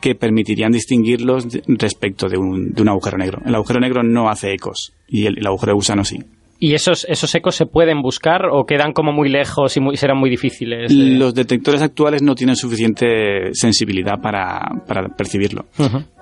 que 0.00 0.14
permitirían 0.14 0.72
distinguirlos 0.72 1.48
de- 1.50 1.62
respecto 1.66 2.28
de 2.28 2.36
un, 2.38 2.72
de 2.72 2.82
un 2.82 2.88
agujero 2.88 3.18
negro. 3.18 3.40
El 3.44 3.54
agujero 3.54 3.80
negro 3.80 4.02
no 4.02 4.28
hace 4.28 4.52
ecos 4.52 4.92
y 5.08 5.26
el, 5.26 5.38
el 5.38 5.46
agujero 5.46 5.70
de 5.72 5.74
gusano 5.76 6.04
sí. 6.04 6.18
¿Y 6.60 6.74
esos, 6.74 7.06
esos 7.08 7.32
ecos 7.36 7.54
se 7.54 7.66
pueden 7.66 8.02
buscar 8.02 8.46
o 8.50 8.64
quedan 8.66 8.92
como 8.92 9.12
muy 9.12 9.28
lejos 9.28 9.76
y 9.76 9.80
muy- 9.80 9.96
serán 9.96 10.18
muy 10.18 10.28
difíciles? 10.30 10.88
de- 10.88 11.10
Los 11.16 11.32
detectores 11.34 11.80
actuales 11.82 12.22
no 12.22 12.34
tienen 12.34 12.56
suficiente 12.56 13.54
sensibilidad 13.54 14.20
para, 14.20 14.60
para 14.86 15.08
percibirlo. 15.08 15.66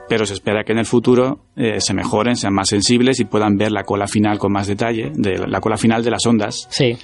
Pero 0.09 0.25
se 0.27 0.35
espera 0.35 0.63
que 0.65 0.73
en 0.73 0.79
el 0.79 0.87
futuro 0.87 1.41
eh, 1.57 1.81
se 1.81 1.95
mejoren, 1.95 2.37
sean 2.37 2.55
más 2.55 2.69
sensibles 2.69 3.19
y 3.21 3.25
puedan 3.25 3.57
ver 3.57 3.73
la 3.73 3.83
cola 3.85 4.07
final 4.07 4.39
con 4.39 4.53
más 4.53 4.67
detalle, 4.67 5.11
de 5.15 5.39
la 5.47 5.61
cola 5.61 5.77
final 5.77 6.03
de 6.05 6.11
las 6.11 6.25
ondas, 6.27 6.67
Sí. 6.71 6.97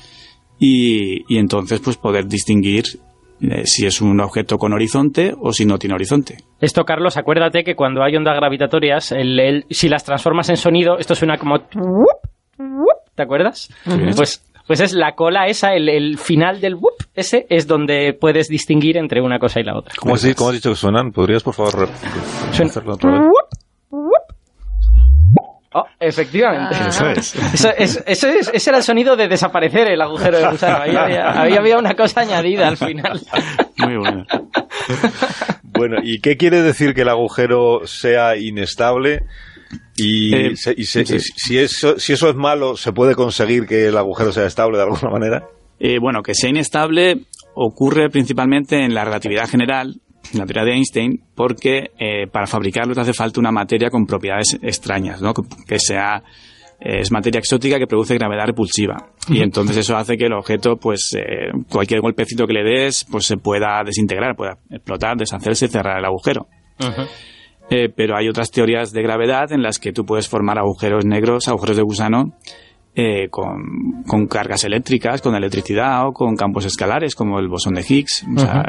y, 0.59 1.25
y 1.35 1.39
entonces 1.39 1.81
pues 1.81 1.97
poder 1.97 2.27
distinguir 2.27 2.85
eh, 3.41 3.63
si 3.67 3.87
es 3.87 4.01
un 4.01 4.21
objeto 4.21 4.57
con 4.57 4.73
horizonte 4.73 5.35
o 5.41 5.53
si 5.53 5.65
no 5.67 5.77
tiene 5.79 5.95
horizonte. 5.95 6.37
Esto, 6.61 6.85
Carlos, 6.85 7.17
acuérdate 7.17 7.65
que 7.65 7.75
cuando 7.75 8.03
hay 8.05 8.15
ondas 8.15 8.37
gravitatorias, 8.37 9.11
el- 9.13 9.41
el- 9.41 9.65
si 9.71 9.89
las 9.89 10.05
transformas 10.05 10.49
en 10.51 10.57
sonido, 10.57 10.97
esto 10.99 11.15
suena 11.17 11.37
como... 11.39 11.59
¿Te 13.15 13.23
acuerdas? 13.23 13.69
Pues, 14.17 14.43
pues 14.73 14.81
es 14.81 14.95
la 14.95 15.14
cola 15.14 15.49
esa, 15.49 15.75
el, 15.75 15.87
el 15.91 16.17
final 16.17 16.59
del 16.59 16.76
whoop, 16.76 16.95
ese 17.14 17.45
es 17.50 17.67
donde 17.67 18.17
puedes 18.19 18.49
distinguir 18.49 18.97
entre 18.97 19.21
una 19.21 19.38
cosa 19.38 19.61
y 19.61 19.64
la 19.64 19.76
otra. 19.76 19.93
¿Cómo 19.99 20.17
di- 20.17 20.33
cómo 20.33 20.49
has 20.49 20.55
dicho 20.55 20.71
que 20.71 20.76
suenan? 20.76 21.12
¿Podrías, 21.12 21.43
por 21.43 21.52
favor, 21.52 21.91
hacerlo 22.50 22.95
otra 22.95 23.11
vez? 23.11 23.21
Oh, 25.75 25.85
efectivamente. 26.00 26.75
Ah. 26.81 26.88
Eso 26.88 27.07
es. 27.11 27.35
Eso 27.55 27.69
es- 27.76 28.02
eso 28.07 28.29
es- 28.29 28.50
ese 28.55 28.71
era 28.71 28.79
el 28.79 28.83
sonido 28.85 29.14
de 29.14 29.29
desaparecer 29.29 29.88
el 29.88 30.00
agujero 30.00 30.38
de 30.38 30.49
gusano. 30.49 30.83
Ahí 30.85 30.97
había, 30.97 31.41
ahí 31.43 31.52
había 31.55 31.76
una 31.79 31.95
cosa 31.95 32.23
añadida 32.23 32.69
al 32.69 32.79
final. 32.79 33.21
Muy 33.76 33.97
bueno. 33.99 34.25
Bueno, 35.64 35.97
¿y 36.02 36.21
qué 36.21 36.38
quiere 36.38 36.62
decir 36.62 36.95
que 36.95 37.02
el 37.02 37.09
agujero 37.11 37.81
sea 37.87 38.37
inestable? 38.38 39.25
Y, 39.97 40.35
Eh, 40.35 40.57
se- 40.57 40.75
y 40.76 40.85
se- 40.85 41.05
sí. 41.07 41.19
si, 41.21 41.59
eso, 41.59 41.99
si 41.99 42.12
eso 42.12 42.29
es 42.29 42.35
malo, 42.37 42.76
¿se 42.76 42.93
puede 42.93 43.14
conseguir 43.14 43.67
que 43.67 43.87
el 43.88 43.97
agujero 43.97 44.33
sea 44.33 44.47
estable 44.47 44.76
de 44.79 44.85
alguna 44.85 45.11
manera? 45.11 45.47
Eh, 45.79 45.99
bueno, 46.00 46.23
que 46.23 46.35
sea 46.35 46.50
inestable 46.50 47.23
ocurre 47.55 48.09
principalmente 48.11 48.83
en 48.85 48.95
la 48.95 49.05
relatividad 49.05 49.49
general, 49.49 50.00
en 50.33 50.38
la 50.38 50.47
teoría 50.47 50.64
de 50.64 50.73
Einstein, 50.76 51.25
porque 51.35 51.91
eh, 51.99 52.26
para 52.31 52.47
fabricarlo 52.47 52.95
te 52.95 53.00
hace 53.00 53.12
falta 53.12 53.41
una 53.41 53.50
materia 53.52 53.91
con 53.91 54.07
propiedades 54.07 54.59
extrañas, 54.62 55.21
¿no? 55.21 55.35
que, 55.35 55.43
que 55.67 55.79
sea 55.79 56.23
eh, 56.81 57.00
es 57.00 57.11
materia 57.12 57.38
exótica 57.41 57.79
que 57.79 57.87
produce 57.87 58.14
gravedad 58.14 58.47
repulsiva 58.47 59.11
y 59.29 59.41
entonces 59.41 59.76
eso 59.76 59.97
hace 59.97 60.17
que 60.17 60.26
el 60.26 60.33
objeto, 60.33 60.76
pues 60.76 61.14
eh, 61.17 61.50
cualquier 61.69 62.00
golpecito 62.00 62.47
que 62.47 62.55
le 62.55 62.62
des, 62.64 63.05
pues 63.11 63.26
se 63.26 63.37
pueda 63.37 63.83
desintegrar, 63.85 64.35
pueda 64.37 64.59
explotar, 64.71 65.17
deshacerse 65.17 65.67
y 65.67 65.69
cerrar 65.69 65.99
el 65.99 66.05
agujero. 66.05 66.47
Eh, 67.71 67.88
pero 67.95 68.16
hay 68.16 68.28
otras 68.28 68.50
teorías 68.50 68.92
de 68.92 69.02
gravedad 69.02 69.52
en 69.52 69.62
las 69.62 69.78
que 69.78 69.92
tú 69.92 70.04
puedes 70.04 70.28
formar 70.28 70.59
agujeros 70.59 71.04
negros, 71.07 71.49
agujeros 71.49 71.76
de 71.76 71.83
gusano, 71.83 72.33
eh, 72.95 73.28
con, 73.31 74.02
con 74.07 74.26
cargas 74.26 74.64
eléctricas, 74.64 75.23
con 75.23 75.35
electricidad 75.35 76.07
o 76.07 76.12
con 76.12 76.37
campos 76.37 76.66
escalares, 76.66 77.14
como 77.14 77.38
el 77.38 77.49
bosón 77.49 77.73
de 77.73 77.81
Higgs. 77.81 78.26
O 78.37 78.38
sea, 78.38 78.64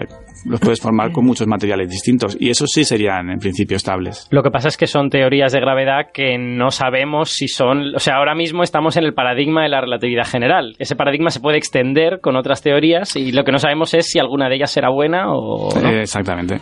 los 0.45 0.61
puedes 0.61 0.79
formar 0.79 1.11
con 1.11 1.25
muchos 1.25 1.45
materiales 1.45 1.89
distintos. 1.89 2.37
Y 2.39 2.49
esos 2.49 2.69
sí 2.71 2.85
serían, 2.85 3.29
en 3.29 3.39
principio, 3.39 3.75
estables. 3.75 4.29
Lo 4.31 4.41
que 4.41 4.49
pasa 4.49 4.69
es 4.69 4.77
que 4.77 4.87
son 4.87 5.09
teorías 5.09 5.51
de 5.51 5.59
gravedad 5.59 6.11
que 6.13 6.37
no 6.37 6.71
sabemos 6.71 7.31
si 7.31 7.49
son... 7.49 7.95
O 7.95 7.99
sea, 7.99 8.15
ahora 8.15 8.33
mismo 8.33 8.63
estamos 8.63 8.95
en 8.95 9.03
el 9.03 9.13
paradigma 9.13 9.63
de 9.63 9.69
la 9.69 9.81
relatividad 9.81 10.25
general. 10.25 10.75
Ese 10.79 10.95
paradigma 10.95 11.29
se 11.29 11.41
puede 11.41 11.57
extender 11.57 12.21
con 12.21 12.37
otras 12.37 12.61
teorías 12.61 13.17
y 13.17 13.33
lo 13.33 13.43
que 13.43 13.51
no 13.51 13.59
sabemos 13.59 13.93
es 13.93 14.07
si 14.09 14.19
alguna 14.19 14.47
de 14.47 14.55
ellas 14.55 14.71
será 14.71 14.89
buena 14.89 15.33
o 15.33 15.67
no. 15.81 15.89
Eh, 15.89 16.03
exactamente. 16.03 16.61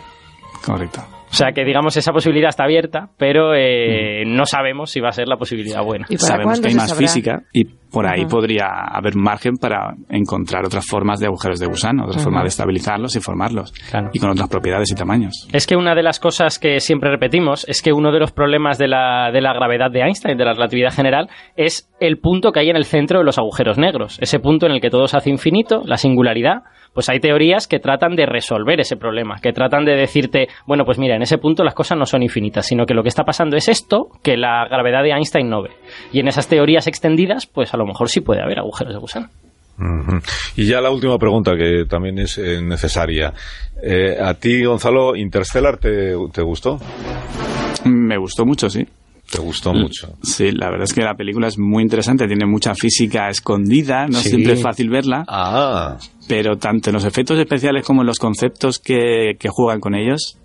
Correcto. 0.66 1.00
O 1.32 1.34
sea 1.34 1.52
que, 1.52 1.64
digamos, 1.64 1.96
esa 1.96 2.12
posibilidad 2.12 2.50
está 2.50 2.64
abierta, 2.64 3.08
pero 3.16 3.54
eh, 3.54 4.22
no 4.26 4.44
sabemos 4.44 4.90
si 4.90 5.00
va 5.00 5.08
a 5.08 5.12
ser 5.12 5.28
la 5.28 5.36
posibilidad 5.38 5.82
buena. 5.82 6.04
¿Y 6.10 6.16
para 6.16 6.26
Sabemos 6.26 6.60
que 6.60 6.68
hay 6.68 6.74
más 6.74 6.90
sabrá? 6.90 7.06
física 7.06 7.42
y 7.54 7.64
por 7.92 8.06
ahí 8.06 8.24
podría 8.24 8.66
haber 8.90 9.14
margen 9.16 9.56
para 9.56 9.94
encontrar 10.08 10.64
otras 10.64 10.86
formas 10.86 11.20
de 11.20 11.26
agujeros 11.26 11.60
de 11.60 11.66
gusano, 11.66 12.04
otras 12.04 12.16
Ajá. 12.16 12.24
formas 12.24 12.44
de 12.44 12.48
estabilizarlos 12.48 13.16
y 13.16 13.20
formarlos. 13.20 13.72
Claro. 13.90 14.10
Y 14.12 14.18
con 14.18 14.30
otras 14.30 14.48
propiedades 14.48 14.90
y 14.90 14.94
tamaños. 14.94 15.48
Es 15.52 15.66
que 15.66 15.76
una 15.76 15.94
de 15.94 16.02
las 16.02 16.18
cosas 16.18 16.58
que 16.58 16.80
siempre 16.80 17.10
repetimos 17.10 17.66
es 17.68 17.82
que 17.82 17.92
uno 17.92 18.10
de 18.12 18.18
los 18.18 18.32
problemas 18.32 18.78
de 18.78 18.88
la, 18.88 19.30
de 19.32 19.40
la 19.40 19.52
gravedad 19.52 19.90
de 19.90 20.00
Einstein, 20.00 20.38
de 20.38 20.44
la 20.44 20.54
relatividad 20.54 20.92
general, 20.92 21.28
es 21.56 21.90
el 22.00 22.18
punto 22.18 22.52
que 22.52 22.60
hay 22.60 22.70
en 22.70 22.76
el 22.76 22.84
centro 22.84 23.18
de 23.18 23.24
los 23.24 23.38
agujeros 23.38 23.78
negros. 23.78 24.18
Ese 24.20 24.40
punto 24.40 24.66
en 24.66 24.72
el 24.72 24.80
que 24.80 24.90
todo 24.90 25.06
se 25.06 25.16
hace 25.16 25.30
infinito, 25.30 25.82
la 25.84 25.96
singularidad. 25.96 26.62
Pues 26.94 27.08
hay 27.08 27.20
teorías 27.20 27.66
que 27.68 27.78
tratan 27.78 28.16
de 28.16 28.26
resolver 28.26 28.78
ese 28.78 28.98
problema, 28.98 29.36
que 29.42 29.54
tratan 29.54 29.86
de 29.86 29.96
decirte, 29.96 30.48
bueno, 30.66 30.84
pues 30.84 30.98
mira, 30.98 31.16
en 31.16 31.22
ese 31.22 31.38
punto 31.38 31.64
las 31.64 31.72
cosas 31.72 31.96
no 31.96 32.04
son 32.04 32.22
infinitas, 32.22 32.66
sino 32.66 32.84
que 32.84 32.92
lo 32.92 33.02
que 33.02 33.08
está 33.08 33.24
pasando 33.24 33.56
es 33.56 33.68
esto 33.68 34.08
que 34.22 34.36
la 34.36 34.66
gravedad 34.68 35.02
de 35.02 35.12
Einstein 35.12 35.48
no 35.48 35.62
ve. 35.62 35.70
Y 36.12 36.20
en 36.20 36.28
esas 36.28 36.48
teorías 36.48 36.86
extendidas, 36.86 37.46
pues 37.46 37.72
a 37.72 37.78
lo 37.78 37.81
mejor 37.86 38.08
sí 38.08 38.20
puede 38.20 38.42
haber 38.42 38.58
agujeros 38.58 38.92
de 38.94 38.98
gusano. 39.00 39.28
Y 40.56 40.66
ya 40.66 40.80
la 40.80 40.90
última 40.90 41.18
pregunta, 41.18 41.56
que 41.56 41.86
también 41.88 42.18
es 42.18 42.38
eh, 42.38 42.60
necesaria. 42.62 43.32
Eh, 43.82 44.16
¿A 44.22 44.34
ti, 44.34 44.62
Gonzalo, 44.64 45.16
Interstellar 45.16 45.76
te, 45.78 46.14
te 46.32 46.42
gustó? 46.42 46.78
Me 47.84 48.16
gustó 48.16 48.44
mucho, 48.46 48.70
sí. 48.70 48.86
Te 49.30 49.38
gustó 49.40 49.72
mucho. 49.72 50.14
Sí, 50.22 50.52
la 50.52 50.68
verdad 50.70 50.84
es 50.84 50.92
que 50.92 51.00
la 51.00 51.14
película 51.14 51.48
es 51.48 51.58
muy 51.58 51.82
interesante, 51.82 52.26
tiene 52.26 52.44
mucha 52.46 52.74
física 52.74 53.28
escondida, 53.28 54.06
no 54.06 54.18
Sí. 54.18 54.28
siempre 54.28 54.52
es 54.52 54.62
fácil 54.62 54.90
verla, 54.90 55.24
Ah, 55.26 55.96
pero 56.28 56.58
tanto 56.58 56.90
en 56.90 56.94
los 56.94 57.04
efectos 57.04 57.38
especiales 57.38 57.82
como 57.84 58.02
en 58.02 58.08
los 58.08 58.18
conceptos 58.18 58.78
que, 58.78 59.36
que 59.38 59.48
juegan 59.48 59.80
con 59.80 59.94
ellos. 59.94 60.36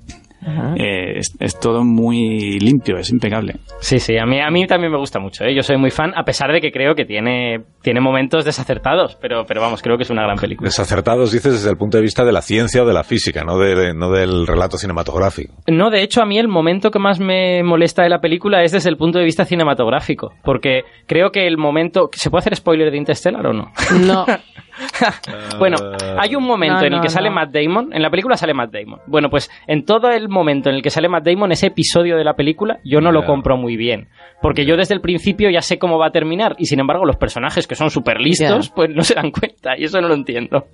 Eh, 0.46 1.18
es, 1.18 1.36
es 1.40 1.60
todo 1.60 1.84
muy 1.84 2.60
limpio, 2.60 2.98
es 2.98 3.10
impecable. 3.10 3.56
Sí, 3.80 4.00
sí, 4.00 4.18
a 4.18 4.26
mí, 4.26 4.40
a 4.40 4.50
mí 4.50 4.66
también 4.68 4.92
me 4.92 4.98
gusta 4.98 5.20
mucho, 5.20 5.44
¿eh? 5.44 5.56
yo 5.56 5.64
soy 5.64 5.78
muy 5.78 5.92
fan, 5.92 6.14
a 6.16 6.24
pesar 6.24 6.52
de 6.52 6.62
que 6.62 6.72
creo 6.72 6.96
que 6.96 7.06
tiene, 7.06 7.62
tiene 7.82 8.02
momentos 8.02 8.46
desacertados, 8.46 9.18
pero, 9.22 9.46
pero 9.46 9.62
vamos, 9.62 9.82
creo 9.82 9.98
que 9.98 10.04
es 10.04 10.10
una 10.10 10.24
gran 10.24 10.38
película. 10.38 10.68
desacertados 10.68 11.32
dices 11.32 11.54
desde 11.54 11.70
el 11.70 11.78
punto 11.78 11.98
de 11.98 12.04
vista 12.04 12.24
de 12.24 12.32
la 12.32 12.42
ciencia 12.42 12.84
o 12.84 12.86
de 12.86 12.94
la 12.94 13.04
física, 13.04 13.44
no, 13.44 13.58
de, 13.58 13.94
no 13.94 14.12
del 14.12 14.48
relato 14.48 14.78
cinematográfico. 14.78 15.54
No, 15.68 15.90
de 15.90 16.04
hecho, 16.04 16.22
a 16.22 16.26
mí 16.26 16.38
el 16.38 16.48
momento 16.48 16.92
que 16.92 17.00
más 17.00 17.20
me 17.20 17.64
molesta 17.64 18.04
de 18.04 18.10
la 18.10 18.20
película 18.20 18.64
es 18.64 18.72
desde 18.72 18.90
el 18.90 18.98
punto 18.98 19.20
de 19.20 19.26
vista 19.26 19.46
cinematográfico, 19.46 20.34
porque 20.44 20.84
creo 21.06 21.32
que 21.32 21.48
el 21.48 21.58
momento... 21.58 22.10
¿Se 22.14 22.30
puede 22.30 22.42
hacer 22.42 22.56
spoiler 22.56 22.92
de 22.92 22.98
Interstellar 22.98 23.46
o 23.46 23.54
no? 23.54 23.72
No. 24.06 24.26
bueno, 25.60 25.78
hay 26.18 26.36
un 26.36 26.44
momento 26.44 26.82
No, 26.82 26.86
en 26.88 26.94
el 26.94 26.98
no, 26.98 27.02
que 27.02 27.10
sale 27.10 27.30
no. 27.30 27.36
Matt 27.36 27.52
Damon, 27.52 27.94
en 27.94 28.02
la 28.02 28.10
película 28.10 28.36
sale 28.38 28.54
Matt 28.54 28.72
Damon. 28.72 29.00
Bueno, 29.08 29.30
pues 29.30 29.50
en 29.68 29.86
todo 29.86 30.10
el 30.10 30.30
momento 30.30 30.70
en 30.70 30.76
el 30.76 30.82
que 30.82 30.90
sale 30.90 31.10
Matt 31.10 31.26
Damon, 31.26 31.52
ese 31.52 31.68
episodio 31.68 32.18
de 32.18 32.24
la 32.24 32.34
película, 32.34 32.80
yo 32.84 33.02
no 33.02 33.12
lo 33.12 33.26
compro 33.26 33.58
muy 33.58 33.78
bien. 33.78 34.08
Porque 34.42 34.66
yo 34.66 34.76
desde 34.76 34.94
el 34.96 35.02
principio 35.02 35.50
ya 35.50 35.62
sé 35.62 35.78
cómo 35.80 35.98
va 35.98 36.08
a 36.08 36.12
terminar, 36.12 36.56
y 36.58 36.66
sin 36.66 36.80
embargo 36.80 37.06
los 37.06 37.18
personajes 37.18 37.68
que 37.68 37.76
son 37.76 37.90
súper 37.90 38.20
listos, 38.20 38.70
pues 38.70 38.90
no 38.94 39.02
se 39.04 39.16
dan 39.16 39.32
cuenta, 39.32 39.78
y 39.78 39.86
eso 39.86 40.00
no 40.02 40.08
lo 40.08 40.14
entiendo. 40.14 40.66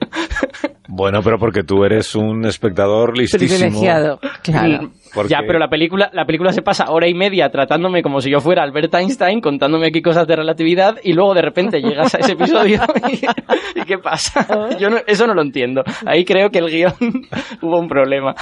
Bueno, 0.87 1.21
pero 1.23 1.37
porque 1.37 1.63
tú 1.63 1.83
eres 1.85 2.13
un 2.15 2.45
espectador 2.45 3.17
listísimo. 3.17 3.57
Privilegiado. 3.57 4.19
Claro. 4.43 4.91
Porque- 5.13 5.29
Ya, 5.31 5.39
pero 5.45 5.59
la 5.59 5.67
película, 5.67 6.09
la 6.13 6.25
película 6.25 6.51
se 6.51 6.61
pasa 6.61 6.85
hora 6.89 7.07
y 7.07 7.13
media 7.13 7.49
tratándome 7.49 8.01
como 8.01 8.19
si 8.21 8.31
yo 8.31 8.39
fuera 8.39 8.63
Albert 8.63 8.93
Einstein, 8.95 9.41
contándome 9.41 9.87
aquí 9.87 10.01
cosas 10.01 10.25
de 10.27 10.35
relatividad, 10.35 10.95
y 11.03 11.13
luego 11.13 11.33
de 11.33 11.41
repente 11.41 11.81
llegas 11.81 12.13
a 12.15 12.19
ese 12.19 12.33
episodio 12.33 12.79
y, 13.11 13.15
¿y 13.79 13.83
qué 13.83 13.97
pasa? 13.99 14.77
Yo 14.79 14.89
no- 14.89 14.97
eso 15.05 15.27
no 15.27 15.33
lo 15.33 15.41
entiendo. 15.41 15.83
Ahí 16.05 16.25
creo 16.25 16.49
que 16.49 16.59
el 16.59 16.69
guion 16.69 16.93
hubo 17.61 17.79
un 17.79 17.87
problema. 17.87 18.33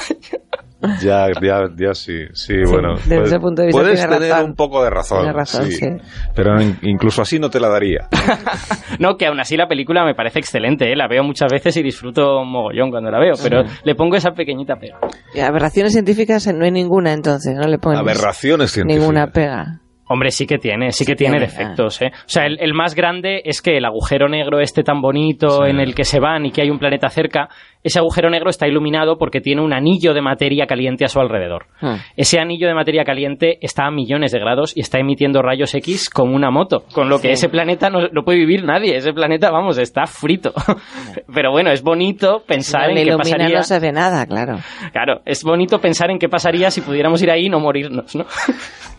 Ya, 1.01 1.27
ya, 1.41 1.65
ya 1.77 1.93
sí, 1.93 2.25
sí, 2.33 2.53
bueno. 2.67 2.95
desde 2.95 3.15
puedes- 3.15 3.27
ese 3.29 3.39
punto 3.39 3.61
de 3.61 3.67
vista 3.67 3.81
puedes 3.81 3.99
tiene 3.99 4.15
tener 4.15 4.31
razón. 4.31 4.49
un 4.49 4.55
poco 4.55 4.83
de 4.83 4.89
razón. 4.89 5.17
Tiene 5.19 5.33
razón, 5.33 5.65
sí. 5.71 5.87
Pero 6.35 6.61
in- 6.61 6.77
incluso 6.81 7.21
así 7.21 7.37
no 7.39 7.49
te 7.49 7.59
la 7.59 7.69
daría. 7.69 8.07
No, 8.99 9.15
que 9.17 9.25
aún 9.25 9.39
así 9.39 9.55
la 9.57 9.67
película 9.67 10.03
me 10.05 10.13
parece 10.13 10.39
excelente, 10.39 10.91
¿eh? 10.91 10.95
la 10.95 11.07
veo 11.07 11.23
muchas 11.23 11.51
veces 11.51 11.75
y 11.77 11.81
disfruto 11.83 12.43
mogollón 12.43 12.91
cuando 12.91 13.09
la 13.09 13.19
veo, 13.19 13.33
pero 13.41 13.63
le 13.83 13.95
pongo 13.95 14.15
esa 14.15 14.31
pequeñita 14.31 14.75
pega. 14.75 14.97
Y 15.33 15.39
aberraciones 15.39 15.93
científicas 15.93 16.45
no 16.53 16.65
hay 16.65 16.71
ninguna 16.71 17.13
entonces, 17.13 17.55
no 17.55 17.67
le 17.67 17.77
ponen 17.79 17.99
Aberraciones 17.99 18.71
científicas. 18.71 19.01
ninguna 19.07 19.27
pega. 19.27 19.77
Hombre, 20.13 20.29
sí 20.31 20.45
que 20.45 20.57
tiene, 20.57 20.91
sí 20.91 21.05
que 21.05 21.15
tiene 21.15 21.37
tiene, 21.37 21.45
defectos, 21.49 22.01
¿eh? 22.01 22.11
O 22.13 22.27
sea, 22.29 22.45
el, 22.45 22.57
el 22.59 22.73
más 22.73 22.95
grande 22.95 23.41
es 23.45 23.61
que 23.61 23.77
el 23.77 23.85
agujero 23.85 24.27
negro 24.27 24.59
este 24.59 24.83
tan 24.83 25.01
bonito 25.01 25.63
Sí. 25.63 25.69
en 25.71 25.79
el 25.79 25.95
que 25.95 26.03
se 26.03 26.19
van 26.19 26.45
y 26.45 26.51
que 26.51 26.61
hay 26.63 26.69
un 26.69 26.79
planeta 26.79 27.07
cerca, 27.07 27.47
ese 27.83 27.99
agujero 27.99 28.29
negro 28.29 28.49
está 28.49 28.67
iluminado 28.67 29.17
porque 29.17 29.41
tiene 29.41 29.61
un 29.61 29.73
anillo 29.73 30.13
de 30.13 30.21
materia 30.21 30.67
caliente 30.67 31.05
a 31.05 31.07
su 31.07 31.19
alrededor. 31.19 31.65
Hmm. 31.81 31.95
Ese 32.15 32.39
anillo 32.39 32.67
de 32.67 32.73
materia 32.75 33.03
caliente 33.03 33.57
está 33.61 33.85
a 33.87 33.91
millones 33.91 34.31
de 34.31 34.39
grados 34.39 34.75
y 34.75 34.81
está 34.81 34.99
emitiendo 34.99 35.41
rayos 35.41 35.73
X 35.75 36.09
como 36.09 36.35
una 36.35 36.51
moto, 36.51 36.83
con 36.93 37.09
lo 37.09 37.17
que 37.19 37.27
Sí. 37.29 37.33
ese 37.33 37.49
planeta 37.49 37.89
no, 37.89 38.07
no 38.11 38.23
puede 38.23 38.37
vivir 38.39 38.63
nadie, 38.63 38.95
ese 38.97 39.13
planeta, 39.13 39.49
vamos, 39.51 39.77
está 39.77 40.05
frito. 40.05 40.53
Pero 41.33 41.51
bueno, 41.51 41.71
es 41.71 41.81
bonito 41.81 42.43
pensar 42.45 42.91
No 42.91 42.97
en 42.99 43.07
qué 43.07 43.15
pasaría. 43.17 43.57
no 43.57 43.63
se 43.63 43.79
ve 43.79 43.91
nada, 43.91 44.25
claro. 44.25 44.57
Claro, 44.91 45.21
es 45.25 45.43
bonito 45.43 45.79
pensar 45.79 46.11
en 46.11 46.19
qué 46.19 46.29
pasaría 46.29 46.69
si 46.71 46.81
pudiéramos 46.81 47.21
ir 47.23 47.31
ahí 47.31 47.45
y 47.45 47.49
no 47.49 47.59
morirnos, 47.59 48.15
¿no? 48.15 48.25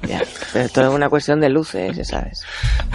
Ya. 0.08 0.18
Pero 0.52 0.68
todo 0.68 0.88
es 0.88 0.94
una 0.96 1.08
cuestión 1.08 1.38
de 1.38 1.48
luces, 1.48 1.96
ya 1.96 2.02
sabes. 2.02 2.44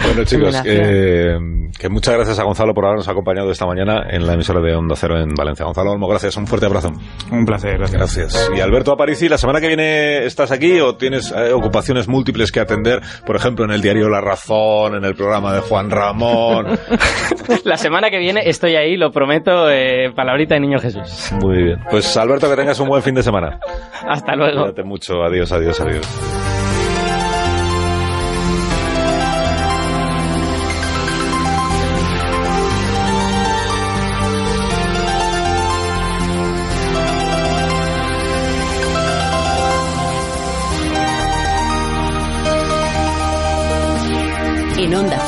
Bueno, 0.04 0.24
chicos, 0.24 0.60
que, 0.60 1.38
que 1.80 1.88
muchas 1.88 2.14
gracias 2.14 2.38
a 2.38 2.44
Gonzalo 2.44 2.74
por 2.74 2.84
habernos 2.84 3.08
acompañado 3.08 3.50
esta 3.50 3.64
mañana 3.64 4.02
en 4.10 4.26
la 4.26 4.34
emisora 4.34 4.60
de 4.60 4.74
Onda 4.74 4.94
Cero 4.94 5.18
en 5.18 5.30
Valencia. 5.34 5.64
Gonzalo 5.64 5.77
Olmo, 5.86 6.08
gracias. 6.08 6.36
Un 6.36 6.46
fuerte 6.46 6.66
abrazo. 6.66 6.92
Un 7.30 7.44
placer, 7.44 7.78
gracias. 7.78 7.98
Gracias. 7.98 8.50
Y 8.56 8.60
Alberto 8.60 8.92
Aparici, 8.92 9.28
¿la 9.28 9.38
semana 9.38 9.60
que 9.60 9.68
viene 9.68 10.24
estás 10.24 10.50
aquí 10.50 10.80
o 10.80 10.96
tienes 10.96 11.32
eh, 11.32 11.52
ocupaciones 11.52 12.08
múltiples 12.08 12.50
que 12.50 12.60
atender? 12.60 13.00
Por 13.24 13.36
ejemplo, 13.36 13.64
en 13.64 13.70
el 13.70 13.82
diario 13.82 14.08
La 14.08 14.20
Razón, 14.20 14.96
en 14.96 15.04
el 15.04 15.14
programa 15.14 15.52
de 15.54 15.60
Juan 15.60 15.90
Ramón. 15.90 16.66
La 17.64 17.76
semana 17.76 18.10
que 18.10 18.18
viene 18.18 18.42
estoy 18.44 18.76
ahí, 18.76 18.96
lo 18.96 19.10
prometo, 19.10 19.70
eh, 19.70 20.12
palabrita 20.14 20.54
de 20.54 20.60
Niño 20.60 20.78
Jesús. 20.78 21.32
Muy 21.40 21.62
bien. 21.62 21.78
Pues 21.90 22.16
Alberto, 22.16 22.48
que 22.48 22.56
tengas 22.56 22.78
un 22.80 22.88
buen 22.88 23.02
fin 23.02 23.14
de 23.14 23.22
semana. 23.22 23.58
Hasta 24.06 24.34
luego. 24.34 24.62
Cuídate 24.62 24.84
mucho. 24.84 25.22
Adiós, 25.22 25.52
adiós, 25.52 25.80
adiós. 25.80 26.47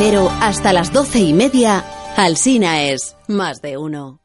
Cero, 0.03 0.31
hasta 0.41 0.73
las 0.73 0.95
doce 0.95 1.19
y 1.19 1.35
media, 1.35 1.85
Alsina 2.17 2.85
es 2.85 3.19
más 3.29 3.61
de 3.61 3.77
uno. 3.77 4.20